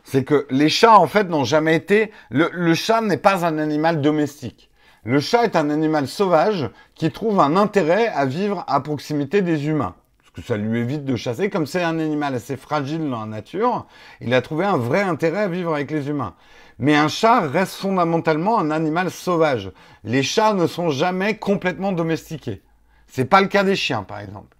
[0.09, 2.11] c'est que les chats, en fait, n'ont jamais été...
[2.29, 4.69] Le, chat n'est pas un animal domestique.
[5.03, 9.67] Le chat est un animal sauvage qui trouve un intérêt à vivre à proximité des
[9.67, 9.95] humains.
[10.19, 11.49] Parce que ça lui évite de chasser.
[11.49, 13.85] Comme c'est un animal assez fragile dans la nature,
[14.21, 16.35] il a trouvé un vrai intérêt à vivre avec les humains.
[16.79, 19.73] Mais un chat reste fondamentalement un animal sauvage.
[20.05, 22.61] Les chats ne sont jamais complètement domestiqués.
[23.07, 24.56] C'est pas le cas des chiens, par exemple.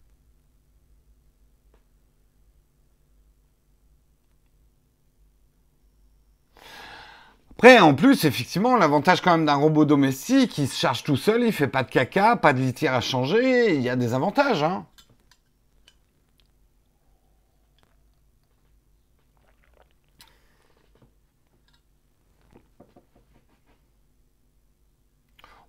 [7.57, 11.41] Après, en plus, effectivement, l'avantage quand même d'un robot domestique, il se charge tout seul,
[11.43, 14.61] il fait pas de caca, pas de litière à changer, il y a des avantages,
[14.61, 14.85] hein.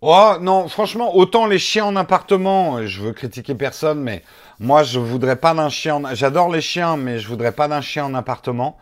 [0.00, 4.22] Oh non, franchement, autant les chiens en appartement, je veux critiquer personne, mais
[4.60, 6.00] moi je voudrais pas d'un chien.
[6.14, 8.78] J'adore les chiens, mais je voudrais pas d'un chien en appartement.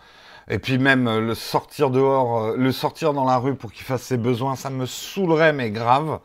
[0.49, 3.85] Et puis même euh, le sortir dehors, euh, le sortir dans la rue pour qu'il
[3.85, 6.21] fasse ses besoins, ça me saoulerait, mais grave.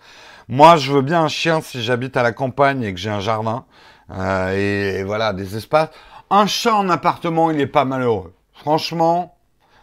[0.48, 3.20] Moi, je veux bien un chien si j'habite à la campagne et que j'ai un
[3.20, 3.66] jardin
[4.12, 5.90] euh, et, voilà des espaces.
[6.30, 8.34] Un chat en appartement, il est pas malheureux.
[8.54, 9.38] Franchement,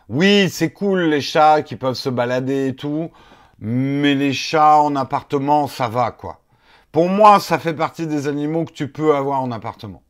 [0.08, 3.10] oui, c'est cool les chats qui peuvent se balader et tout.
[3.60, 6.40] Mais les chats en appartement, ça va, quoi.
[6.92, 10.02] Pour moi, ça fait partie des animaux que tu peux avoir en appartement.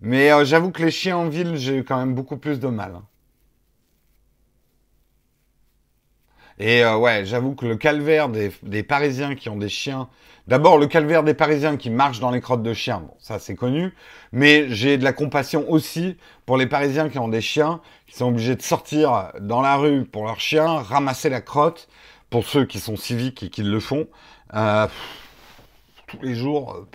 [0.00, 2.94] Mais euh, j'avoue que les chiens en ville, j'ai quand même beaucoup plus de mal.
[2.96, 3.04] Hein.
[6.58, 10.08] Et euh, ouais, j'avoue que le calvaire des, Parisiens qui ont des chiens.
[10.46, 13.00] D'abord, le calvaire des Parisiens qui marchent dans les crottes de chiens.
[13.00, 13.94] Bon, ça c'est connu.
[14.32, 16.16] Mais j'ai de la compassion aussi
[16.46, 20.04] pour les Parisiens qui ont des chiens, qui sont obligés de sortir dans la rue
[20.04, 21.88] pour leurs chiens, ramasser la crotte,
[22.30, 24.06] pour ceux qui sont civiques et qui le font.
[24.54, 24.86] Euh,
[26.06, 26.86] tous les jours.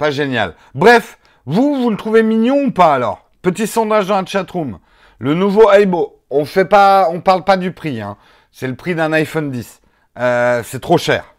[0.00, 0.54] Pas génial.
[0.74, 3.28] Bref, vous, vous le trouvez mignon ou pas alors?
[3.42, 4.78] Petit sondage dans la chatroom.
[5.18, 8.00] Le nouveau Aibo, on fait pas, on parle pas du prix.
[8.00, 8.16] Hein.
[8.50, 9.82] C'est le prix d'un iPhone 10.
[10.18, 11.34] Euh, c'est trop cher.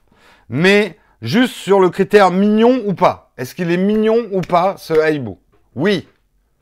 [0.47, 3.31] Mais juste sur le critère mignon ou pas.
[3.35, 5.39] Est-ce qu'il est mignon ou pas ce Aibo?
[5.73, 6.07] Oui.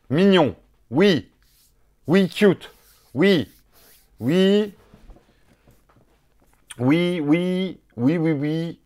[0.09, 0.55] Mignon.
[0.91, 1.29] Oui.
[2.07, 2.71] Oui, cute.
[3.13, 3.51] Oui.
[4.21, 4.73] Oui.
[6.77, 7.81] Oui, oui.
[7.97, 8.79] Oui, oui, oui.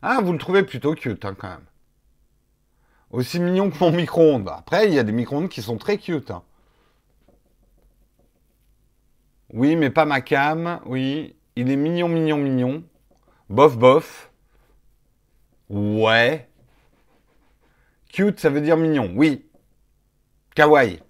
[0.00, 1.66] Ah, vous le trouvez plutôt cute hein, quand même.
[3.12, 4.48] Aussi mignon que mon micro-ondes.
[4.48, 6.30] Après, il y a des micro-ondes qui sont très cute.
[6.30, 6.42] Hein.
[9.52, 10.80] Oui, mais pas ma cam.
[10.86, 11.36] Oui.
[11.54, 12.82] Il est mignon, mignon, mignon.
[13.50, 14.30] Bof, bof.
[15.68, 16.48] Ouais.
[18.10, 19.12] Cute, ça veut dire mignon.
[19.14, 19.44] Oui.
[20.54, 21.00] Kawaii.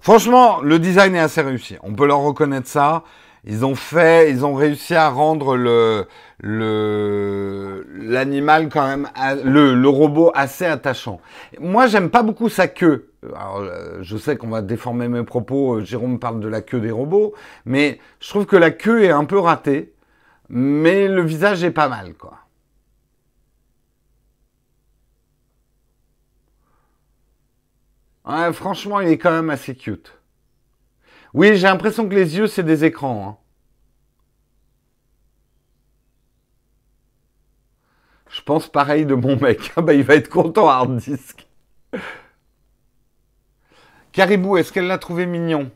[0.00, 1.76] Franchement, le design est assez réussi.
[1.82, 3.04] On peut leur reconnaître ça.
[3.44, 6.06] Ils ont fait, ils ont réussi à rendre le,
[6.40, 9.08] le l'animal quand même
[9.44, 11.20] le, le robot assez attachant.
[11.58, 13.12] Moi, j'aime pas beaucoup sa queue.
[13.34, 15.76] Alors, euh, je sais qu'on va déformer mes propos.
[15.76, 17.34] Euh, Jérôme parle de la queue des robots,
[17.64, 19.94] mais je trouve que la queue est un peu ratée,
[20.50, 22.38] mais le visage est pas mal, quoi.
[28.24, 30.19] Ouais, franchement, il est quand même assez cute.
[31.34, 33.28] Oui, j'ai l'impression que les yeux, c'est des écrans.
[33.28, 33.36] Hein.
[38.30, 39.72] Je pense pareil de mon mec.
[39.76, 41.46] Ah bah, il va être content, hard disk.
[44.12, 45.70] Caribou, est-ce qu'elle l'a trouvé mignon?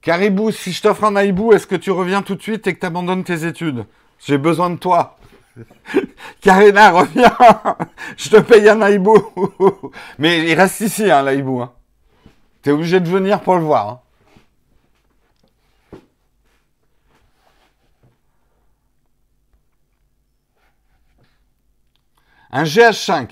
[0.00, 2.80] Caribou, si je t'offre un aïbou, est-ce que tu reviens tout de suite et que
[2.80, 3.86] tu abandonnes tes études?
[4.18, 5.16] J'ai besoin de toi.
[6.40, 7.36] Karina, reviens
[8.16, 9.16] Je te paye un aïbou
[10.18, 11.24] Mais il reste ici, hein.
[11.26, 11.72] Hein.
[12.62, 13.88] T'es obligé de venir pour le voir.
[13.88, 14.00] Hein.
[22.52, 23.30] Un GH5.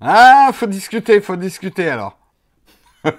[0.00, 2.18] Ah, faut discuter, faut discuter alors.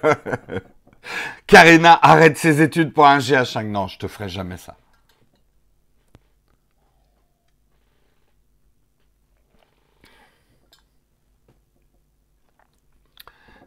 [1.46, 3.66] Karina, arrête ses études pour un GH5.
[3.66, 4.76] Non, je te ferai jamais ça.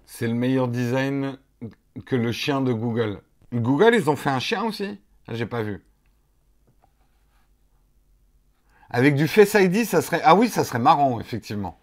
[0.05, 1.37] C'est le meilleur design
[2.05, 3.21] que le chien de Google.
[3.53, 5.83] Google, ils ont fait un chien aussi ah, J'ai pas vu.
[8.89, 10.21] Avec du Face ID, ça serait...
[10.23, 11.79] Ah oui, ça serait marrant, effectivement.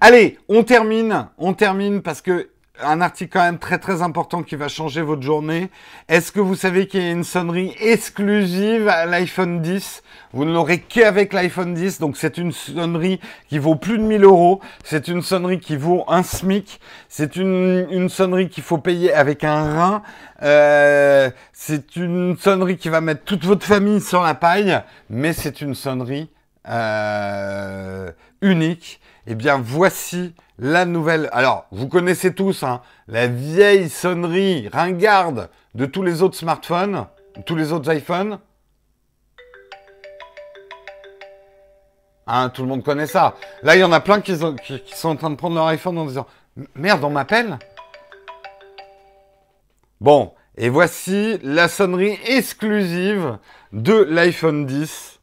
[0.00, 1.28] Allez, on termine.
[1.38, 2.50] On termine parce que
[2.82, 5.70] un article quand même très très important qui va changer votre journée.
[6.08, 10.02] Est-ce que vous savez qu'il y a une sonnerie exclusive à l'iPhone 10
[10.32, 14.24] Vous ne l'aurez qu'avec l'iPhone 10, donc c'est une sonnerie qui vaut plus de 1000
[14.24, 14.60] euros.
[14.84, 16.80] C'est une sonnerie qui vaut un SMIC.
[17.08, 20.02] C'est une, une sonnerie qu'il faut payer avec un rein.
[20.42, 25.60] Euh, c'est une sonnerie qui va mettre toute votre famille sur la paille, mais c'est
[25.60, 26.30] une sonnerie
[26.68, 28.10] euh,
[28.40, 29.00] unique.
[29.26, 31.28] Eh bien, voici la nouvelle.
[31.32, 37.06] Alors, vous connaissez tous hein, la vieille sonnerie ringarde de tous les autres smartphones,
[37.46, 38.38] tous les autres iPhones.
[42.26, 43.34] Hein, tout le monde connaît ça.
[43.62, 46.04] Là, il y en a plein qui, sont en train de prendre leur iPhone en
[46.04, 46.26] disant
[46.74, 47.58] Merde, on m'appelle
[50.00, 53.38] Bon, et voici la sonnerie exclusive
[53.72, 55.17] de l'iPhone 10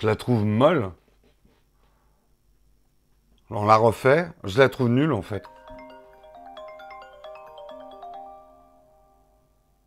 [0.00, 0.92] Je la trouve molle.
[3.50, 4.28] On la refait.
[4.44, 5.42] Je la trouve nulle en fait.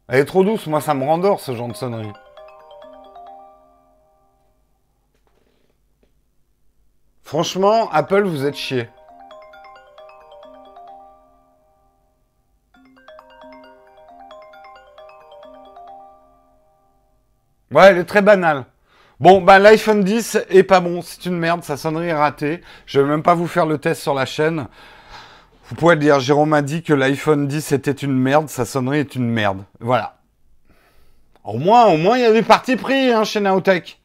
[0.07, 0.65] Elle est trop douce.
[0.65, 2.11] Moi, ça me rendort ce genre de sonnerie.
[7.21, 8.89] Franchement, Apple, vous êtes chier.
[17.71, 18.65] Ouais, elle est très banale.
[19.19, 22.61] Bon, bah l'iPhone 10 est pas bon, c'est une merde, sa sonnerie est ratée.
[22.85, 24.67] Je vais même pas vous faire le test sur la chaîne.
[25.67, 29.15] Vous pouvez dire, Jérôme m'a dit que l'iPhone 10 était une merde, sa sonnerie est
[29.15, 29.65] une merde.
[29.81, 30.19] Voilà.
[31.43, 33.99] Au moins, au moins, il y a du parti pris hein, chez Naotech.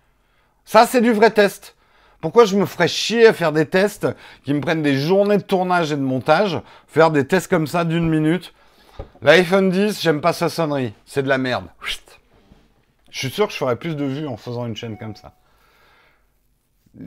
[0.64, 1.76] Ça, c'est du vrai test.
[2.20, 4.08] Pourquoi je me ferais chier à faire des tests
[4.44, 7.84] qui me prennent des journées de tournage et de montage, faire des tests comme ça
[7.84, 8.52] d'une minute
[9.22, 11.66] L'iPhone 10, j'aime pas sa sonnerie, c'est de la merde.
[13.14, 15.36] Je suis sûr que je ferais plus de vues en faisant une chaîne comme ça.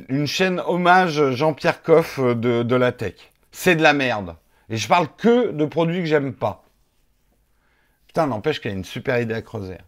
[0.08, 3.16] Une chaîne hommage Jean-Pierre Coff de, de la tech.
[3.52, 4.38] C'est de la merde.
[4.70, 6.64] Et je parle que de produits que j'aime pas.
[8.08, 9.80] Putain, n'empêche qu'il y a une super idée à creuser.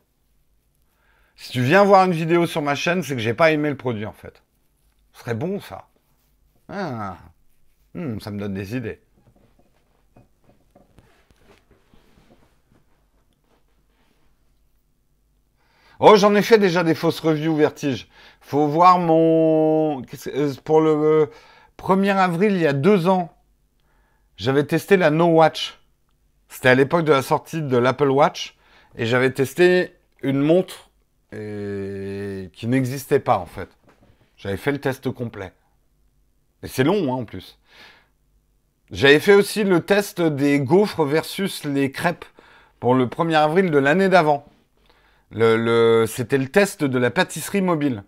[1.37, 3.77] Si tu viens voir une vidéo sur ma chaîne, c'est que j'ai pas aimé le
[3.77, 4.43] produit en fait.
[5.13, 5.87] Ce serait bon ça.
[6.67, 7.15] Ah.
[7.93, 8.99] Hmm, ça me donne des idées.
[15.99, 18.07] Oh, j'en ai fait déjà des fausses reviews Vertige.
[18.39, 20.01] Faut voir mon...
[20.27, 21.29] Euh, pour le
[21.77, 23.33] 1er avril, il y a deux ans,
[24.37, 25.77] j'avais testé la No Watch.
[26.47, 28.57] C'était à l'époque de la sortie de l'Apple Watch.
[28.95, 29.93] Et j'avais testé
[30.23, 30.89] une montre
[31.31, 33.69] qui n'existait pas en fait.
[34.37, 35.51] J'avais fait le test complet.
[36.63, 37.59] Et c'est long hein, en plus.
[38.89, 42.25] J'avais fait aussi le test des gaufres versus les crêpes
[42.79, 44.45] pour le 1er avril de l'année d'avant.
[45.31, 48.03] Le, C'était le test de la pâtisserie mobile.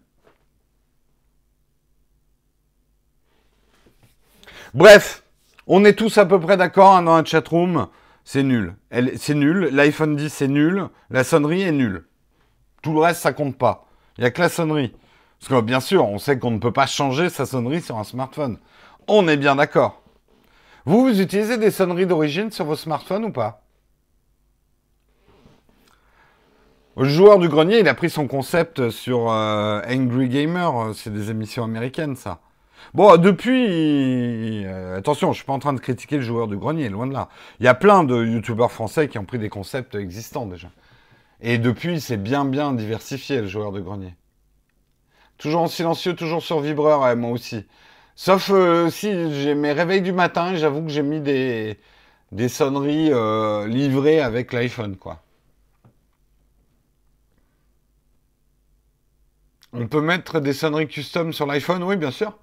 [4.74, 5.24] Bref,
[5.68, 7.88] on est tous à peu près d'accord hein, dans la chatroom.
[8.24, 8.76] C'est nul.
[9.18, 9.70] C'est nul.
[9.72, 10.88] L'iPhone 10 c'est nul.
[11.10, 12.06] La sonnerie est nulle.
[12.82, 13.86] Tout le reste, ça compte pas.
[14.18, 14.94] Il n'y a que la sonnerie.
[15.40, 18.04] Parce que bien sûr, on sait qu'on ne peut pas changer sa sonnerie sur un
[18.04, 18.60] smartphone.
[19.08, 20.02] On est bien d'accord.
[20.86, 23.61] Vous, vous utilisez des sonneries d'origine sur vos smartphones ou pas?
[26.98, 30.92] Le joueur du grenier, il a pris son concept sur euh, Angry Gamer.
[30.94, 32.42] C'est des émissions américaines, ça.
[32.94, 36.90] Bon, depuis, euh, attention, je suis pas en train de critiquer le joueur du grenier,
[36.90, 37.30] loin de là.
[37.62, 40.68] Il y a plein de youtubeurs français qui ont pris des concepts existants déjà.
[41.40, 44.14] Et depuis, c'est bien bien diversifié le joueur de grenier.
[45.38, 47.66] Toujours en silencieux, toujours sur vibreur, moi aussi.
[48.18, 51.78] Sauf euh, si j'ai mes réveils du matin, j'avoue que j'ai mis des,
[52.50, 53.12] sonneries
[53.70, 55.22] livrées avec l'iPhone, quoi.
[59.74, 62.38] On peut mettre des sonneries custom sur l'iPhone, oui, bien sûr.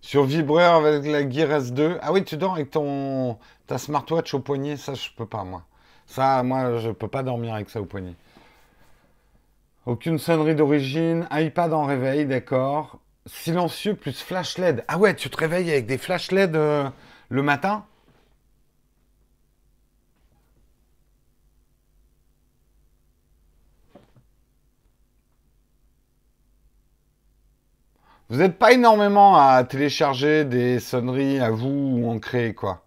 [0.00, 1.98] Sur vibreur avec la Gear S2.
[2.02, 5.64] Ah oui, tu dors avec ton ta smartwatch au poignet, ça je peux pas moi.
[6.06, 8.14] Ça, moi, je peux pas dormir avec ça au poignet.
[9.86, 12.98] Aucune sonnerie d'origine, iPad en réveil, d'accord.
[13.26, 14.84] Silencieux plus flash LED.
[14.88, 16.88] Ah ouais, tu te réveilles avec des flash LED euh,
[17.32, 17.86] le matin
[28.28, 32.84] Vous n'êtes pas énormément à télécharger des sonneries à vous ou en créer, quoi.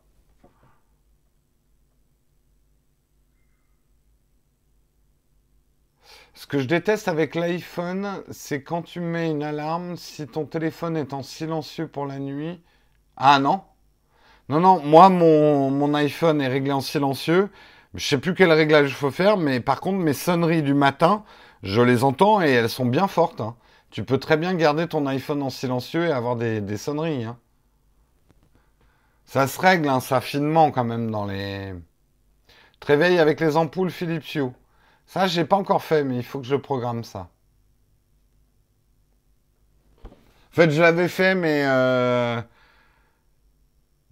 [6.35, 10.97] Ce que je déteste avec l'iPhone, c'est quand tu mets une alarme, si ton téléphone
[10.97, 12.61] est en silencieux pour la nuit.
[13.17, 13.61] Ah non
[14.49, 17.49] Non, non, moi, mon, iPhone est réglé en silencieux.
[17.95, 21.23] Je sais plus quel réglage il faut faire, mais par contre, mes sonneries du matin,
[21.63, 23.41] je les entends et elles sont bien fortes.
[23.41, 23.55] Hein.
[23.89, 27.23] Tu peux très bien garder ton iPhone en silencieux et avoir des, sonneries.
[27.23, 27.37] Hein.
[29.25, 31.73] Ça se règle, hein, ça finement quand même dans les...
[32.85, 34.51] Réveil avec les ampoules Philips Hue.
[35.07, 37.29] Ça, j'ai pas encore fait, mais il faut que je programme ça.
[40.05, 41.63] En fait, je l'avais fait, mais...
[41.65, 42.39] Euh,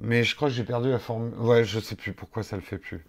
[0.03, 1.31] mais je crois que j'ai perdu la forme.
[1.39, 3.05] Ouais, je sais plus pourquoi ça le fait plus.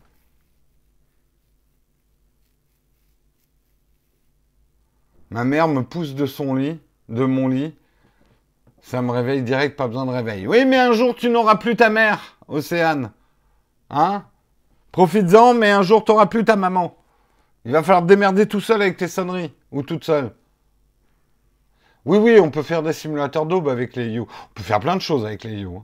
[5.30, 6.78] Ma mère me pousse de son lit,
[7.08, 7.74] de mon lit.
[8.80, 10.46] Ça me réveille direct, pas besoin de réveil.
[10.46, 13.10] Oui, mais un jour, tu n'auras plus ta mère, Océane.
[13.90, 14.24] Hein?
[14.92, 16.96] Profites-en, mais un jour, tu n'auras plus ta maman.
[17.64, 19.52] Il va falloir te démerder tout seul avec tes sonneries.
[19.72, 20.32] Ou toute seule.
[22.04, 24.28] Oui, oui, on peut faire des simulateurs d'aube avec les You.
[24.30, 25.82] On peut faire plein de choses avec les You.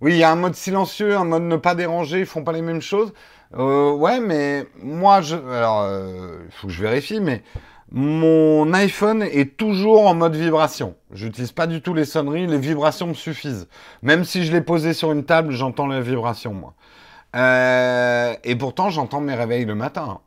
[0.00, 2.52] Oui, il y a un mode silencieux, un mode ne pas déranger, ils font pas
[2.52, 3.12] les mêmes choses.
[3.54, 7.42] Euh, ouais, mais moi, je, alors, euh, il faut que je vérifie, mais
[7.90, 10.94] mon iPhone est toujours en mode vibration.
[11.12, 13.68] J'utilise pas du tout les sonneries, les vibrations me suffisent.
[14.02, 16.74] Même si je l'ai posé sur une table, j'entends la vibration, moi.
[17.36, 20.20] Euh, et pourtant, j'entends mes réveils le matin.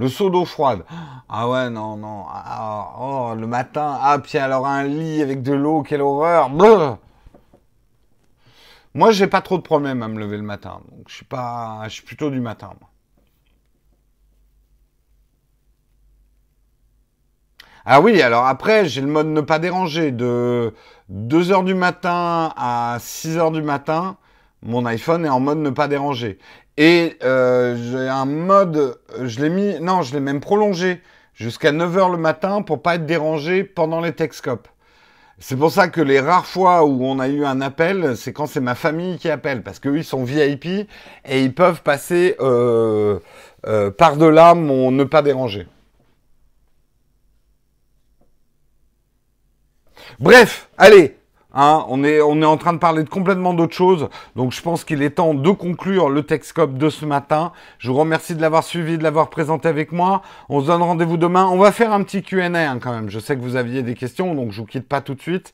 [0.00, 0.86] Le seau d'eau froide.
[1.28, 2.24] Ah ouais, non, non.
[2.26, 3.98] Ah, oh, le matin.
[4.00, 6.48] Ah, puis alors un lit avec de l'eau, quelle horreur.
[8.94, 10.80] Moi, j'ai pas trop de problèmes à me lever le matin.
[10.90, 11.82] Donc, je suis pas.
[11.84, 12.70] Je suis plutôt du matin.
[17.84, 20.12] Ah oui, alors après, j'ai le mode ne pas déranger.
[20.12, 20.74] De
[21.12, 24.16] 2h du matin à 6h du matin,
[24.62, 26.38] mon iPhone est en mode ne pas déranger.
[26.82, 31.02] Et euh, j'ai un mode, je l'ai mis, non, je l'ai même prolongé
[31.34, 34.66] jusqu'à 9h le matin pour pas être dérangé pendant les Texcopes.
[35.38, 38.46] C'est pour ça que les rares fois où on a eu un appel, c'est quand
[38.46, 40.88] c'est ma famille qui appelle, parce qu'eux, ils sont VIP et
[41.42, 43.18] ils peuvent passer euh,
[43.66, 45.68] euh, par-delà mon ne pas déranger.
[50.18, 51.19] Bref, allez,
[51.52, 54.08] Hein, on, est, on est en train de parler de complètement d'autre chose.
[54.36, 57.52] Donc je pense qu'il est temps de conclure le Texcope de ce matin.
[57.78, 60.22] Je vous remercie de l'avoir suivi, de l'avoir présenté avec moi.
[60.48, 61.46] On se donne rendez-vous demain.
[61.46, 63.10] On va faire un petit Q&A hein, quand même.
[63.10, 65.52] Je sais que vous aviez des questions, donc je vous quitte pas tout de suite.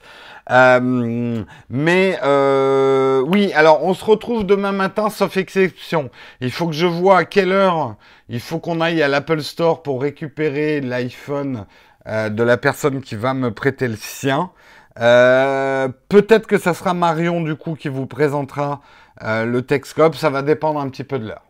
[0.50, 6.10] Euh, mais euh, oui, alors on se retrouve demain matin, sauf exception.
[6.40, 7.96] Il faut que je vois à quelle heure
[8.28, 11.66] il faut qu'on aille à l'Apple Store pour récupérer l'iPhone
[12.08, 14.50] euh, de la personne qui va me prêter le sien.
[14.98, 18.80] Euh, peut-être que ça sera Marion du coup qui vous présentera
[19.22, 21.42] euh, le Texcope, ça va dépendre un petit peu de l'heure.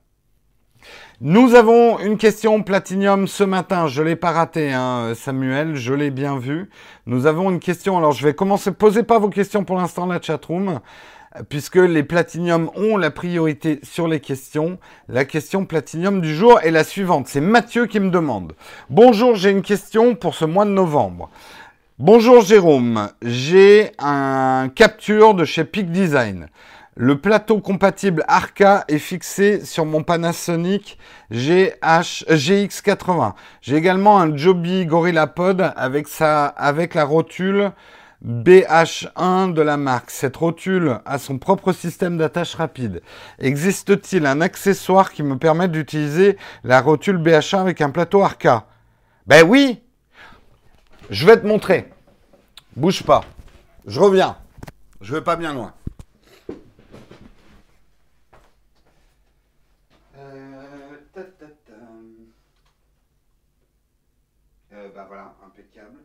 [1.21, 6.11] Nous avons une question Platinium ce matin, je l'ai pas raté hein, Samuel, je l'ai
[6.11, 6.69] bien vu.
[7.07, 10.21] Nous avons une question, alors je vais commencer, posez pas vos questions pour l'instant la
[10.21, 10.81] chatroom,
[11.49, 14.79] puisque les Platinium ont la priorité sur les questions.
[15.09, 18.53] La question Platinium du jour est la suivante, c'est Mathieu qui me demande.
[18.91, 21.31] Bonjour, j'ai une question pour ce mois de novembre.
[21.99, 26.49] Bonjour Jérôme, j'ai un capture de chez Peak Design.
[26.95, 30.99] Le plateau compatible Arca est fixé sur mon Panasonic
[31.31, 33.33] GH, GX80.
[33.63, 37.73] J'ai également un Joby GorillaPod avec, sa, avec la rotule
[38.23, 40.11] BH1 de la marque.
[40.11, 43.01] Cette rotule a son propre système d'attache rapide.
[43.39, 48.67] Existe-t-il un accessoire qui me permette d'utiliser la rotule BH1 avec un plateau Arca?
[49.27, 49.81] Ben oui,
[51.11, 51.93] je vais te montrer.
[52.75, 53.25] Bouge pas.
[53.87, 54.37] Je reviens.
[55.01, 55.75] Je vais pas bien loin.
[60.17, 60.99] Euh,
[64.73, 66.01] euh, bah voilà, impeccable.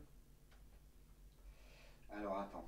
[2.15, 2.65] Alors attends.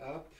[0.00, 0.34] Hop.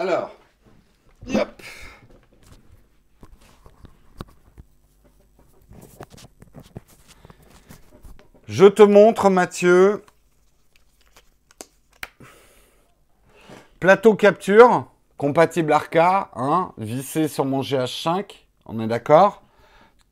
[0.00, 0.30] Alors,
[1.26, 1.60] yep.
[8.46, 10.04] Je te montre, Mathieu.
[13.80, 14.86] Plateau capture,
[15.16, 19.42] compatible Arca, hein, vissé sur mon GH5, on est d'accord.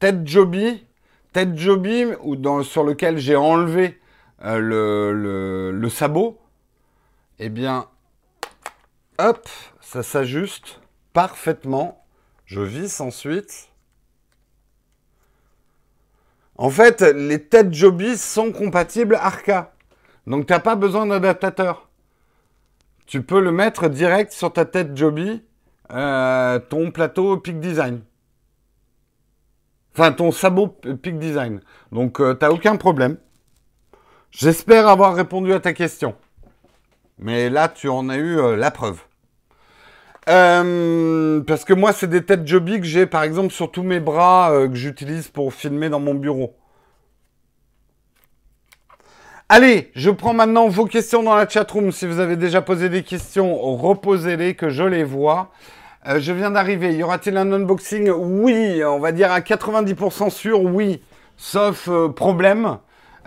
[0.01, 0.85] Tête Joby,
[1.33, 2.07] tête Joby,
[2.65, 4.01] sur lequel j'ai enlevé
[4.43, 6.41] euh, le, le sabot.
[7.39, 7.87] Eh bien,
[9.19, 9.49] hop,
[9.87, 10.81] ça s'ajuste
[11.13, 12.05] parfaitement.
[12.45, 13.69] Je visse ensuite.
[16.57, 19.75] En fait, les têtes Joby sont compatibles Arca.
[20.27, 21.89] Donc, tu n'as pas besoin d'adaptateur.
[23.07, 25.45] Tu peux le mettre direct sur ta tête Joby,
[25.93, 28.01] euh, ton plateau Peak Design.
[29.95, 31.61] Enfin, ton sabot Peak Design.
[31.93, 33.19] Donc, euh, tu n'as aucun problème.
[34.33, 36.17] J'espère avoir répondu à ta question.
[37.19, 39.01] Mais là, tu en as eu euh, la preuve.
[40.29, 44.01] Euh, parce que moi, c'est des têtes Joby que j'ai, par exemple, sur tous mes
[44.01, 46.57] bras euh, que j'utilise pour filmer dans mon bureau.
[49.49, 51.93] Allez, je prends maintenant vos questions dans la chatroom.
[51.93, 55.53] Si vous avez déjà posé des questions, reposez-les, que je les vois.
[56.09, 56.95] Euh, je viens d'arriver.
[56.95, 58.11] Y aura-t-il un unboxing?
[58.11, 61.01] Oui, on va dire à 90% sûr, oui.
[61.37, 62.79] Sauf problème.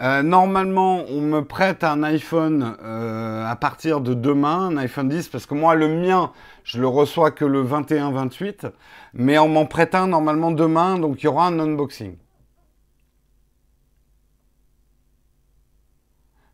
[0.02, 5.28] Euh, normalement, on me prête un iPhone euh, à partir de demain, un iPhone 10,
[5.28, 6.32] parce que moi, le mien,
[6.64, 8.72] je le reçois que le 21-28,
[9.14, 12.16] mais on m'en prête un normalement demain, donc il y aura un unboxing.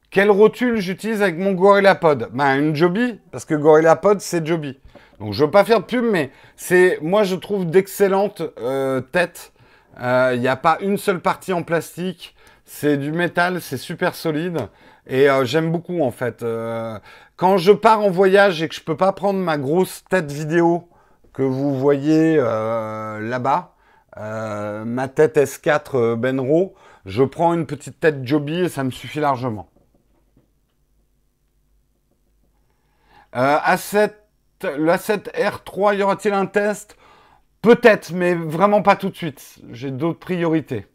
[0.10, 4.80] Quelle rotule j'utilise avec mon GorillaPod Ben, une Joby, parce que GorillaPod, c'est Joby.
[5.20, 9.54] Donc, je veux pas faire de pub, mais c'est, moi, je trouve d'excellentes euh, têtes.
[10.00, 12.35] Il n'y a pas une seule partie en plastique.
[12.66, 14.70] C'est du métal, c'est super solide.
[15.08, 16.44] Et euh, j'aime beaucoup en fait.
[16.44, 17.00] Euh,
[17.36, 20.90] quand je pars en voyage et que je peux pas prendre ma grosse tête vidéo
[21.34, 23.74] que vous voyez euh, là-bas,
[24.18, 26.76] ma tête S4 Benro,
[27.06, 29.70] je prends une petite tête Joby et ça me suffit largement.
[33.34, 34.14] A7,
[34.64, 36.96] le A7 R3, y aura-t-il un test?
[37.62, 39.60] Peut-être, mais vraiment pas tout de suite.
[39.72, 40.88] J'ai d'autres priorités.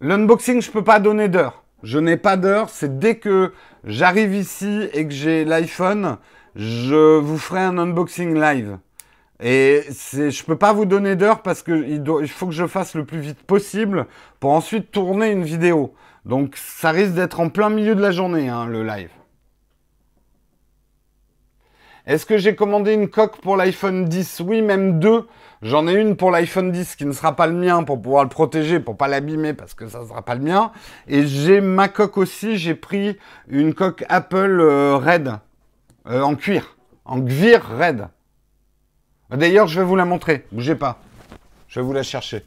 [0.00, 1.64] L'unboxing, je peux pas donner d'heure.
[1.82, 2.68] Je n'ai pas d'heure.
[2.68, 3.52] C'est dès que
[3.84, 6.18] j'arrive ici et que j'ai l'iPhone,
[6.54, 8.78] je vous ferai un unboxing live.
[9.40, 12.94] Et c'est, je peux pas vous donner d'heure parce que il, faut que je fasse
[12.94, 14.06] le plus vite possible
[14.40, 15.94] pour ensuite tourner une vidéo.
[16.24, 19.10] Donc ça risque d'être en plein milieu de la journée, hein, le live.
[22.06, 25.26] Est-ce que j'ai commandé une coque pour l'iPhone 10 Oui, même deux.
[25.66, 28.28] J'en ai une pour l'iPhone 10 qui ne sera pas le mien pour pouvoir le
[28.28, 30.70] protéger, pour pas l'abîmer parce que ça ne sera pas le mien.
[31.08, 32.56] Et j'ai ma coque aussi.
[32.56, 33.18] J'ai pris
[33.48, 35.40] une coque Apple euh, Red
[36.06, 38.06] euh, en cuir, en gvir Red.
[39.30, 40.46] D'ailleurs, je vais vous la montrer.
[40.52, 41.00] Bougez pas.
[41.66, 42.44] Je vais vous la chercher.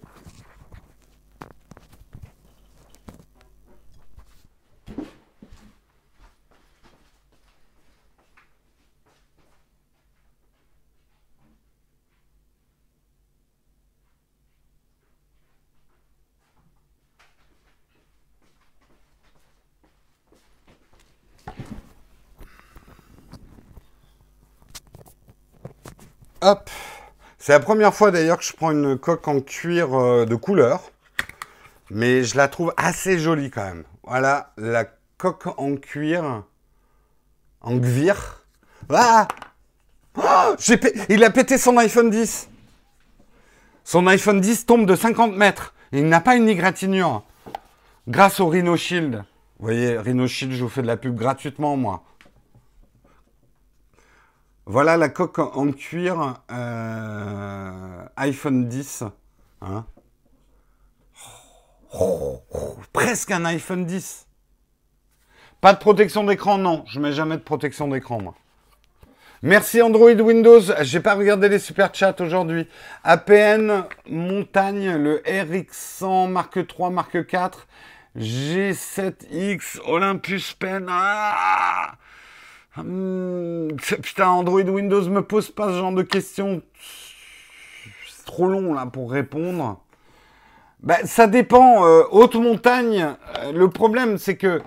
[26.42, 26.70] Hop.
[27.38, 30.92] C'est la première fois d'ailleurs que je prends une coque en cuir euh, de couleur.
[31.90, 33.84] Mais je la trouve assez jolie quand même.
[34.04, 34.86] Voilà, la
[35.18, 36.44] coque en cuir.
[37.62, 38.46] En gvir.
[38.90, 39.28] Ah
[40.18, 40.56] oh,
[41.10, 42.50] Il a pété son iPhone 10.
[43.84, 45.74] Son iPhone 10 tombe de 50 mètres.
[45.92, 47.24] Il n'a pas une égratignure.
[48.08, 49.24] Grâce au Rhino Shield.
[49.60, 52.04] Vous voyez, Rhino Shield, je vous fais de la pub gratuitement, moi.
[54.72, 59.04] Voilà la coque en cuir euh, iPhone 10.
[59.62, 59.84] Hein.
[62.94, 64.28] presque un iPhone 10.
[65.60, 66.84] Pas de protection d'écran, non.
[66.86, 68.36] Je mets jamais de protection d'écran, moi.
[69.42, 70.62] Merci Android Windows.
[70.82, 72.68] J'ai pas regardé les super chats aujourd'hui.
[73.04, 77.68] APN Montagne, le RX100 Mark 3, Mark 4,
[78.20, 80.86] G7X Olympus Pen.
[80.88, 81.96] Ah
[82.84, 86.62] Hmm, putain, Android Windows me pose pas ce genre de questions.
[88.08, 89.80] C'est trop long là pour répondre.
[90.82, 91.86] Ben, ça dépend.
[91.86, 94.62] Euh, haute montagne, euh, le problème c'est que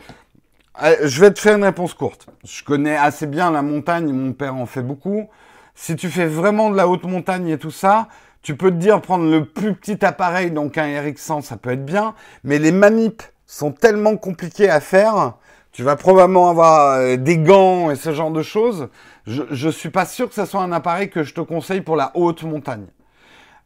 [0.83, 2.27] euh, je vais te faire une réponse courte.
[2.45, 5.29] Je connais assez bien la montagne, mon père en fait beaucoup.
[5.75, 8.09] Si tu fais vraiment de la haute montagne et tout ça,
[8.43, 11.85] tu peux te dire prendre le plus petit appareil, donc un RX100, ça peut être
[11.85, 12.15] bien,
[12.45, 15.35] mais les manips sont tellement compliqués à faire
[15.73, 18.89] tu vas probablement avoir euh, des gants et ce genre de choses.
[19.27, 21.97] Je ne suis pas sûr que ce soit un appareil que je te conseille pour
[21.97, 22.87] la haute montagne.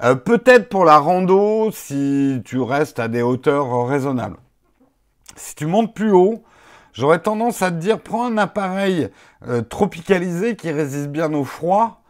[0.02, 4.36] Euh, peut-être pour la rando si tu restes à des hauteurs raisonnables.
[5.34, 6.44] Si tu montes plus haut,
[6.92, 9.08] j'aurais tendance à te dire prends un appareil
[9.48, 12.02] euh, tropicalisé qui résiste bien au froid.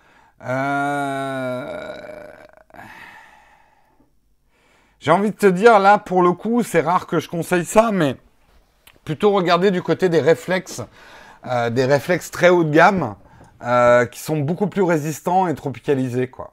[5.00, 7.90] J'ai envie de te dire là pour le coup, c'est rare que je conseille ça,
[7.92, 8.16] mais
[9.06, 10.82] plutôt regarder du côté des réflexes,
[11.46, 13.14] euh, des réflexes très haut de gamme,
[13.62, 16.52] euh, qui sont beaucoup plus résistants et tropicalisés, quoi.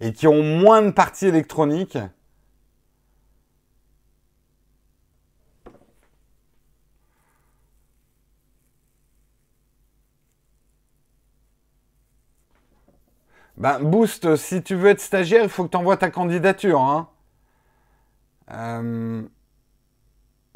[0.00, 1.96] Et qui ont moins de parties électroniques.
[13.56, 16.80] Ben, Boost, si tu veux être stagiaire, il faut que tu envoies ta candidature.
[16.80, 17.08] Hein.
[18.50, 19.22] Euh,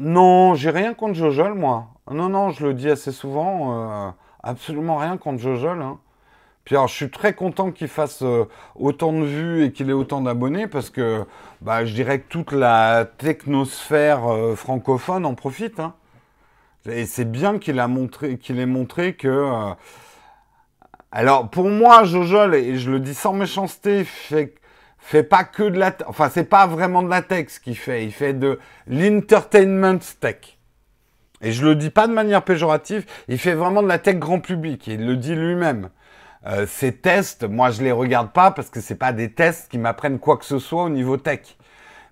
[0.01, 1.89] non, j'ai rien contre Jojol, moi.
[2.11, 4.07] Non, non, je le dis assez souvent.
[4.07, 4.11] Euh,
[4.43, 5.83] absolument rien contre Jojol.
[5.83, 5.99] Hein.
[6.65, 8.47] Puis alors, je suis très content qu'il fasse euh,
[8.77, 11.27] autant de vues et qu'il ait autant d'abonnés parce que
[11.61, 15.81] bah, je dirais que toute la technosphère euh, francophone en profite.
[15.81, 15.93] Hein.
[16.89, 19.75] Et c'est bien qu'il montré, ait montré que.
[21.13, 24.55] alors, pour moi, Jojol, et je le dis sans méchanceté, fait
[25.01, 28.05] fait pas que de la, enfin c'est pas vraiment de la tech ce qu'il fait,
[28.05, 30.59] il fait de l'entertainment tech.
[31.43, 34.41] Et je le dis pas de manière péjorative, il fait vraiment de la tech grand
[34.41, 35.91] public, il le dit lui-même.
[36.47, 39.79] Euh, ces tests, moi je les regarde pas parce que c'est pas des tests qui
[39.79, 41.57] m'apprennent quoi que ce soit au niveau tech.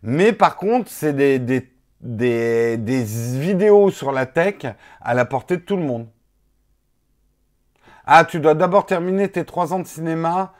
[0.02, 1.70] Mais par contre, c'est des, des,
[2.00, 4.66] des, des vidéos sur la tech
[5.00, 6.08] à la portée de tout le monde.
[8.06, 10.54] Ah, tu dois d'abord terminer tes trois ans de cinéma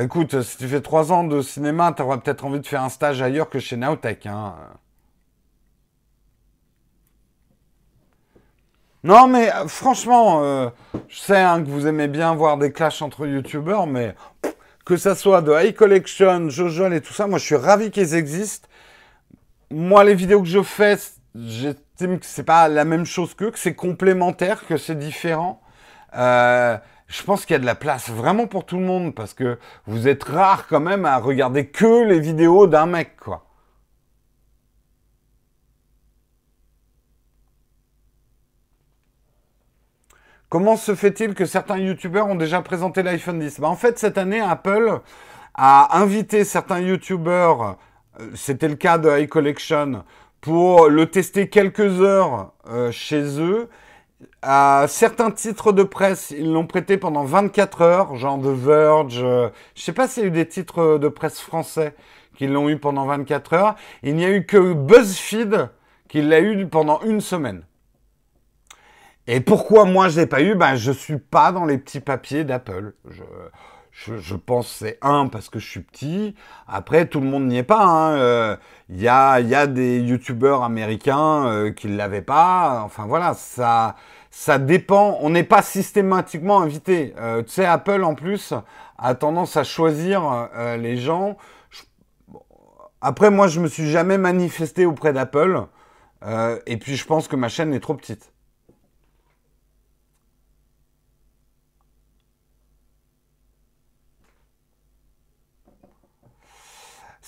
[0.00, 3.22] écoute, si tu fais trois ans de cinéma, tu peut-être envie de faire un stage
[3.22, 4.26] ailleurs que chez Naotech.
[4.26, 4.54] Hein.
[9.04, 10.70] Non, mais euh, franchement, euh,
[11.08, 14.14] je sais hein, que vous aimez bien voir des clashs entre youtubeurs, mais
[14.84, 18.14] que ça soit de High Collection, Jojol et tout ça, moi je suis ravi qu'ils
[18.14, 18.68] existent.
[19.70, 20.98] Moi, les vidéos que je fais,
[21.34, 25.60] j'estime que c'est pas la même chose qu'eux, que c'est complémentaire, que c'est différent.
[26.16, 26.76] Euh,
[27.08, 29.58] je pense qu'il y a de la place vraiment pour tout le monde parce que
[29.86, 33.44] vous êtes rare quand même à regarder que les vidéos d'un mec, quoi.
[40.50, 44.16] Comment se fait-il que certains youtubeurs ont déjà présenté l'iPhone 10 bah, En fait, cette
[44.16, 45.00] année, Apple
[45.54, 47.76] a invité certains youtubeurs,
[48.18, 50.04] euh, c'était le cas de iCollection,
[50.40, 53.68] pour le tester quelques heures euh, chez eux.
[54.40, 59.20] À certains titres de presse, ils l'ont prêté pendant 24 heures, genre The Verge.
[59.20, 61.94] Euh, je sais pas s'il y a eu des titres de presse français
[62.36, 63.74] qui l'ont eu pendant 24 heures.
[64.04, 65.70] Il n'y a eu que BuzzFeed
[66.08, 67.64] qui l'a eu pendant une semaine.
[69.26, 70.54] Et pourquoi moi je l'ai pas eu?
[70.54, 72.94] Ben je suis pas dans les petits papiers d'Apple.
[73.10, 73.22] Je,
[73.90, 76.34] je, je, pense c'est un parce que je suis petit.
[76.66, 77.82] Après tout le monde n'y est pas.
[77.82, 78.20] Il hein.
[78.20, 78.56] euh,
[78.88, 82.82] y, a, y a des youtubeurs américains euh, qui l'avaient pas.
[82.84, 83.96] Enfin voilà, ça
[84.38, 85.18] ça dépend.
[85.20, 87.12] On n'est pas systématiquement invité.
[87.18, 88.54] Euh, tu sais Apple en plus
[88.96, 91.36] a tendance à choisir euh, les gens
[93.00, 95.66] après, moi, je me suis jamais manifesté auprès d'Apple.
[96.24, 98.32] Euh, et puis, je pense que ma chaîne est trop petite.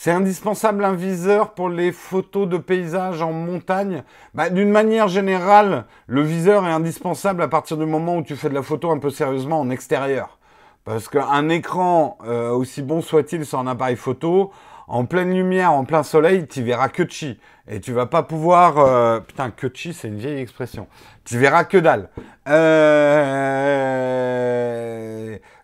[0.02, 4.02] C'est indispensable un viseur pour les photos de paysages en montagne.
[4.32, 8.48] Bah, D'une manière générale, le viseur est indispensable à partir du moment où tu fais
[8.48, 10.38] de la photo un peu sérieusement en extérieur.
[10.86, 14.52] Parce qu'un écran, euh, aussi bon soit-il sur un appareil photo,
[14.88, 17.38] en pleine lumière, en plein soleil, tu verras que chi.
[17.68, 18.78] Et tu vas pas pouvoir...
[18.78, 20.86] Euh, putain, que chi, c'est une vieille expression.
[21.26, 22.08] Tu verras que dalle.
[22.48, 23.90] Euh,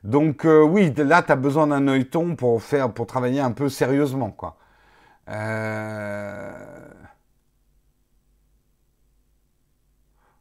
[0.07, 3.69] donc euh, oui, là, tu as besoin d'un œilleton pour faire, pour travailler un peu
[3.69, 4.57] sérieusement, quoi.
[5.29, 6.53] Euh...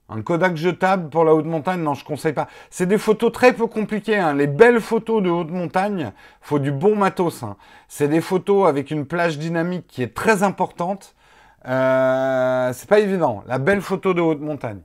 [0.08, 2.48] Un Kodak jetable pour la haute montagne, non, je conseille pas.
[2.70, 4.18] C'est des photos très peu compliquées.
[4.18, 4.36] Hein.
[4.36, 6.12] Les belles photos de haute montagne,
[6.42, 7.42] faut du bon matos.
[7.42, 7.58] Hein.
[7.88, 11.16] C'est des photos avec une plage dynamique qui est très importante.
[11.68, 13.44] Euh, c'est pas évident.
[13.48, 14.82] La belle photo de haute montagne.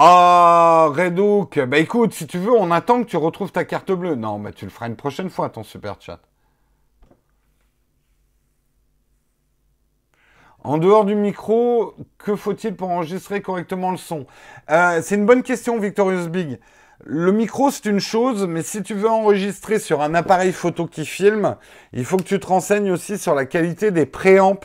[0.00, 4.14] Ah, Redouk, bah écoute, si tu veux, on attend que tu retrouves ta carte bleue.
[4.14, 6.20] Non, mais tu le feras une prochaine fois, ton super chat.
[10.62, 14.26] En dehors du micro, que faut-il pour enregistrer correctement le son?
[14.70, 16.60] Euh, C'est une bonne question, Victorious Big.
[17.04, 21.06] Le micro, c'est une chose, mais si tu veux enregistrer sur un appareil photo qui
[21.06, 21.56] filme,
[21.92, 24.60] il faut que tu te renseignes aussi sur la qualité des préamps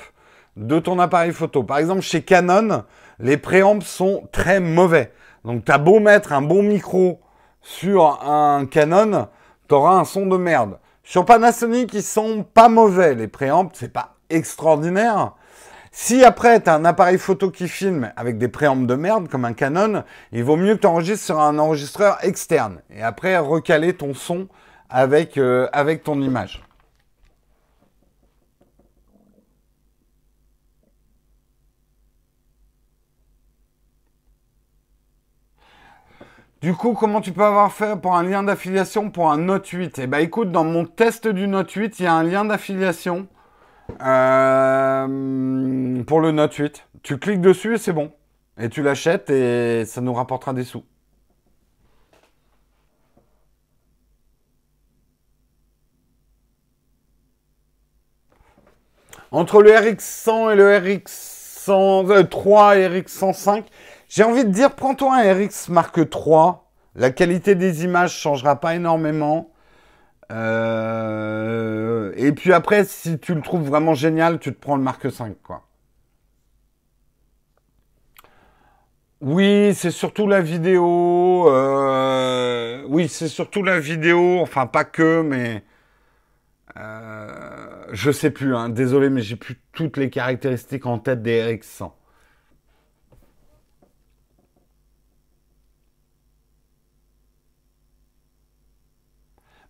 [0.58, 1.64] de ton appareil photo.
[1.64, 2.84] Par exemple, chez Canon,
[3.20, 5.12] les préamps sont très mauvais.
[5.46, 7.20] Donc, tu as beau mettre un bon micro
[7.62, 9.28] sur un Canon,
[9.68, 10.80] tu auras un son de merde.
[11.04, 13.16] Sur Panasonic, ils sont pas mauvais.
[13.16, 15.34] Les préamps, c'est pas extraordinaire.
[15.92, 19.46] Si après, tu as un appareil photo qui filme avec des préampes de merde, comme
[19.46, 22.82] un Canon, il vaut mieux que tu enregistres sur un enregistreur externe.
[22.90, 24.48] Et après, recaler ton son
[24.90, 26.64] avec, euh, avec ton image.
[36.64, 40.00] Du coup, comment tu peux avoir fait pour un lien d'affiliation pour un Note 8
[40.00, 43.28] Eh bien, écoute, dans mon test du Note 8, il y a un lien d'affiliation.
[44.02, 46.88] Euh, pour le Note 8.
[47.04, 48.14] Tu cliques dessus et c'est bon.
[48.58, 50.86] Et tu l'achètes et ça nous rapportera des sous.
[59.32, 63.66] Entre le RX100 et le RX103 et RX105,
[64.16, 66.72] j'ai envie de dire, prends-toi un RX Mark 3.
[66.94, 69.52] La qualité des images changera pas énormément.
[70.32, 75.12] Euh, et puis après, si tu le trouves vraiment génial, tu te prends le Mark
[75.12, 75.64] 5, quoi.
[79.22, 81.50] Oui, c'est surtout la vidéo.
[81.50, 84.40] Euh, oui, c'est surtout la vidéo.
[84.42, 85.64] Enfin, pas que, mais
[86.78, 88.56] euh, je sais plus.
[88.56, 88.70] Hein.
[88.70, 91.94] Désolé, mais j'ai plus toutes les caractéristiques en tête des RX100.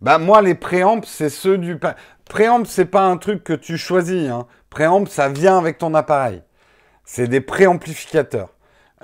[0.04, 1.80] Bah moi les préamps c'est ceux du
[2.30, 4.46] préamp c'est pas un truc que tu choisis hein.
[5.08, 6.42] Ça vient avec ton appareil.
[7.06, 8.50] C'est des préamplificateurs.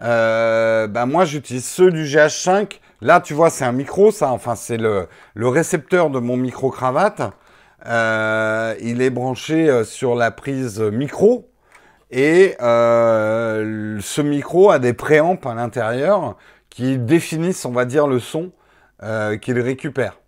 [0.01, 2.79] Euh, bah moi j'utilise ceux du GH5.
[2.99, 6.69] Là tu vois c'est un micro ça enfin c'est le, le récepteur de mon micro
[6.69, 7.21] cravate.
[7.85, 11.49] Euh, il est branché euh, sur la prise micro
[12.11, 16.35] et euh, ce micro a des préamps à l'intérieur
[16.69, 18.51] qui définissent on va dire le son
[19.41, 20.19] qu'il récupère.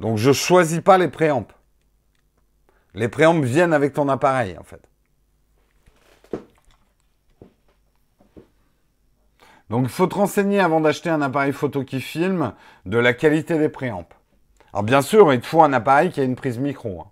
[0.00, 1.46] Donc je choisis pas les préamps.
[2.94, 4.82] Les préamps viennent avec ton appareil en fait.
[9.70, 12.52] Donc il faut te renseigner avant d'acheter un appareil photo qui filme
[12.84, 14.08] de la qualité des préamps.
[14.72, 17.00] Alors bien sûr, il te faut un appareil qui a une prise micro.
[17.00, 17.10] Hein.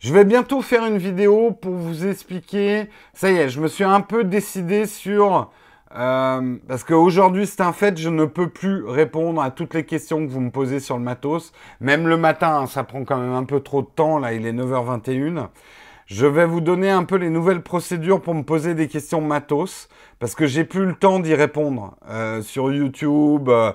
[0.00, 2.88] Je vais bientôt faire une vidéo pour vous expliquer.
[3.14, 5.50] Ça y est, je me suis un peu décidé sur...
[5.96, 10.24] Euh, parce qu'aujourd'hui, c'est un fait, je ne peux plus répondre à toutes les questions
[10.24, 11.52] que vous me posez sur le matos.
[11.80, 14.18] Même le matin, hein, ça prend quand même un peu trop de temps.
[14.18, 15.48] Là, il est 9h21.
[16.06, 19.88] Je vais vous donner un peu les nouvelles procédures pour me poser des questions matos.
[20.20, 23.48] Parce que j'ai plus le temps d'y répondre euh, sur YouTube.
[23.48, 23.72] Euh,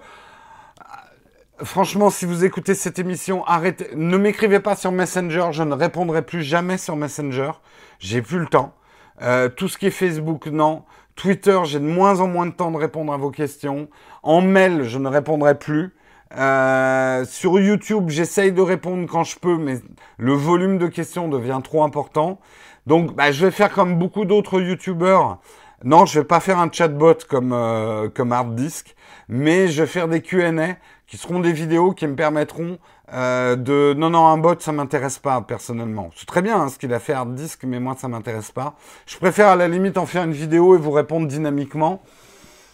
[1.59, 3.87] franchement, si vous écoutez cette émission, arrêtez.
[3.95, 5.47] Ne m'écrivez pas sur Messenger.
[5.51, 7.51] Je ne répondrai plus jamais sur Messenger.
[7.99, 8.73] J'ai plus le temps.
[9.21, 10.83] Euh, tout ce qui est Facebook, non.
[11.15, 13.87] Twitter, j'ai de moins en moins de temps de répondre à vos questions.
[14.23, 15.93] En mail, je ne répondrai plus.
[16.35, 19.77] Euh, sur YouTube, j'essaye de répondre quand je peux, mais
[20.17, 22.39] le volume de questions devient trop important.
[22.87, 25.39] Donc, bah, je vais faire comme beaucoup d'autres YouTubeurs.
[25.83, 28.95] Non, je vais pas faire un chatbot comme euh, comme Hard Disk,
[29.27, 30.77] mais je vais faire des Q&A
[31.13, 32.79] qui seront des vidéos qui me permettront
[33.13, 33.93] euh, de...
[33.95, 36.09] Non, non, un bot, ça m'intéresse pas personnellement.
[36.15, 38.73] C'est très bien hein, ce qu'il a fait Hard Disk, mais moi, ça m'intéresse pas.
[39.05, 42.01] Je préfère à la limite en faire une vidéo et vous répondre dynamiquement.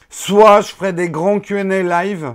[0.10, 2.34] Soit je ferai des grands Q&A live,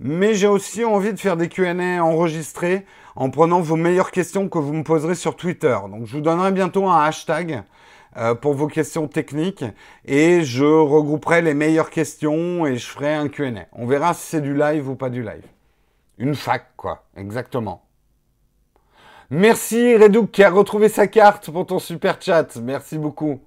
[0.00, 4.58] mais j'ai aussi envie de faire des Q&A enregistrés en prenant vos meilleures questions que
[4.58, 5.78] vous me poserez sur Twitter.
[5.88, 7.62] Donc je vous donnerai bientôt un hashtag
[8.16, 9.64] euh, pour vos questions techniques
[10.04, 13.66] et je regrouperai les meilleures questions et je ferai un Q&A.
[13.72, 15.44] On verra si c'est du live ou pas du live.
[16.18, 17.82] Une fac, quoi, exactement.
[19.30, 22.56] Merci Redouk qui a retrouvé sa carte pour ton super chat.
[22.56, 23.40] Merci beaucoup.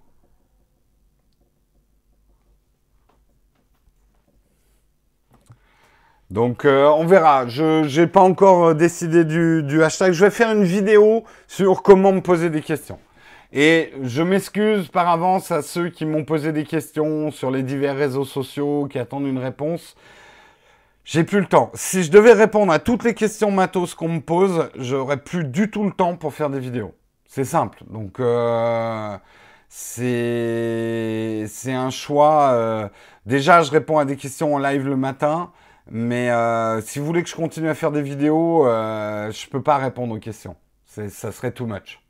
[6.29, 7.47] Donc euh, on verra.
[7.47, 10.11] Je n'ai pas encore décidé du, du hashtag.
[10.11, 12.99] Je vais faire une vidéo sur comment me poser des questions.
[13.53, 17.95] Et je m'excuse par avance à ceux qui m'ont posé des questions sur les divers
[17.95, 19.95] réseaux sociaux, qui attendent une réponse.
[21.05, 21.71] J'ai plus le temps.
[21.73, 25.71] Si je devais répondre à toutes les questions matos qu'on me pose, j'aurais plus du
[25.71, 26.93] tout le temps pour faire des vidéos.
[27.25, 27.83] C'est simple.
[27.89, 29.17] Donc euh,
[29.69, 32.51] c'est c'est un choix.
[32.53, 32.89] Euh,
[33.25, 35.51] déjà, je réponds à des questions en live le matin,
[35.89, 39.61] mais euh, si vous voulez que je continue à faire des vidéos, euh, je peux
[39.61, 40.55] pas répondre aux questions.
[40.85, 42.06] Ça serait too much.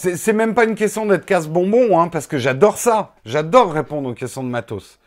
[0.00, 3.12] C'est même pas une question d'être casse-bonbon, hein, parce que j'adore ça.
[3.26, 4.98] J'adore répondre aux questions de matos.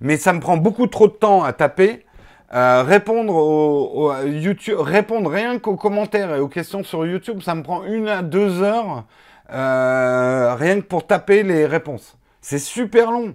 [0.00, 2.04] Mais ça me prend beaucoup trop de temps à taper.
[2.52, 7.62] Euh, répondre au, YouTube, répondre rien qu'aux commentaires et aux questions sur YouTube, ça me
[7.62, 9.04] prend une à deux heures
[9.52, 12.18] euh, rien que pour taper les réponses.
[12.40, 13.34] C'est super long.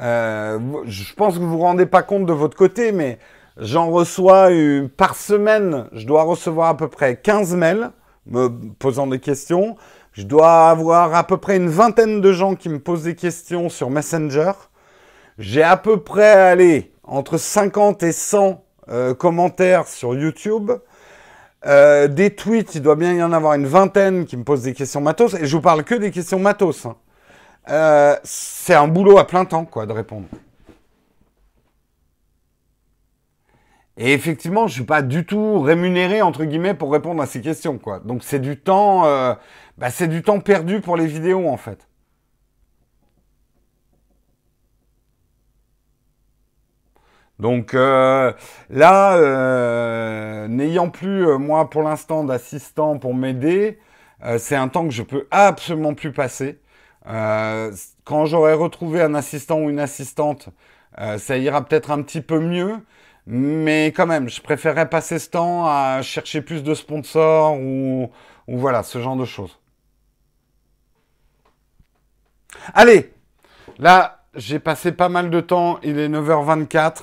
[0.00, 3.18] Euh, je pense que vous vous rendez pas compte de votre côté, mais
[3.56, 4.50] j'en reçois
[4.98, 7.90] par semaine, je dois recevoir à peu près 15 mails
[8.26, 8.48] me
[8.78, 9.76] posant des questions.
[10.16, 13.68] Je dois avoir à peu près une vingtaine de gens qui me posent des questions
[13.68, 14.52] sur Messenger.
[15.38, 20.72] J'ai à peu près, allez, entre 50 et 100 euh, commentaires sur YouTube.
[21.66, 24.72] Euh, des tweets, il doit bien y en avoir une vingtaine qui me posent des
[24.72, 25.34] questions matos.
[25.34, 26.86] Et je vous parle que des questions matos.
[26.86, 26.96] Hein.
[27.68, 30.28] Euh, c'est un boulot à plein temps, quoi, de répondre.
[33.98, 37.78] Et effectivement, je suis pas du tout rémunéré entre guillemets pour répondre à ces questions,
[37.78, 38.00] quoi.
[38.00, 39.34] Donc c'est du temps, euh,
[39.78, 41.88] bah, c'est du temps perdu pour les vidéos en fait.
[47.38, 48.32] Donc euh,
[48.70, 53.78] là, euh, n'ayant plus moi pour l'instant d'assistant pour m'aider,
[54.38, 56.60] c'est un temps que je peux absolument plus passer.
[57.04, 60.48] quand j'aurai retrouvé un assistant ou une assistante,
[61.18, 62.80] ça ira peut-être un petit peu mieux.
[63.26, 68.10] Mais quand même, je préférerais passer ce temps à chercher plus de sponsors ou,
[68.46, 69.58] voilà, ce genre de choses.
[72.72, 73.12] Allez,
[73.78, 77.02] là, j'ai passé pas mal de temps, il est 9h24.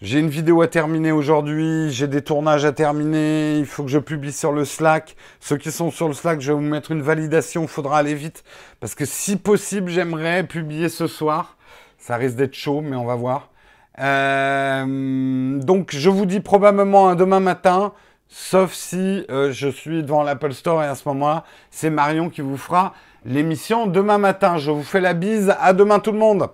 [0.00, 4.00] J'ai une vidéo à terminer aujourd'hui, j'ai des tournages à terminer, il faut que je
[4.00, 5.14] publie sur le Slack.
[5.38, 8.16] Ceux qui sont sur le Slack, je vais vous mettre une validation, il faudra aller
[8.16, 8.42] vite.
[8.80, 11.56] Parce que si possible, j'aimerais publier ce soir.
[11.98, 13.51] Ça risque d'être chaud, mais on va voir.
[13.98, 17.92] Euh, donc je vous dis probablement un demain matin,
[18.28, 22.40] sauf si euh, je suis devant l'Apple Store et à ce moment-là, c'est Marion qui
[22.40, 22.94] vous fera
[23.24, 24.56] l'émission demain matin.
[24.56, 25.54] Je vous fais la bise.
[25.60, 26.48] À demain tout le monde.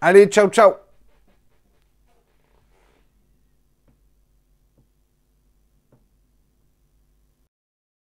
[0.00, 0.91] Allez, ciao ciao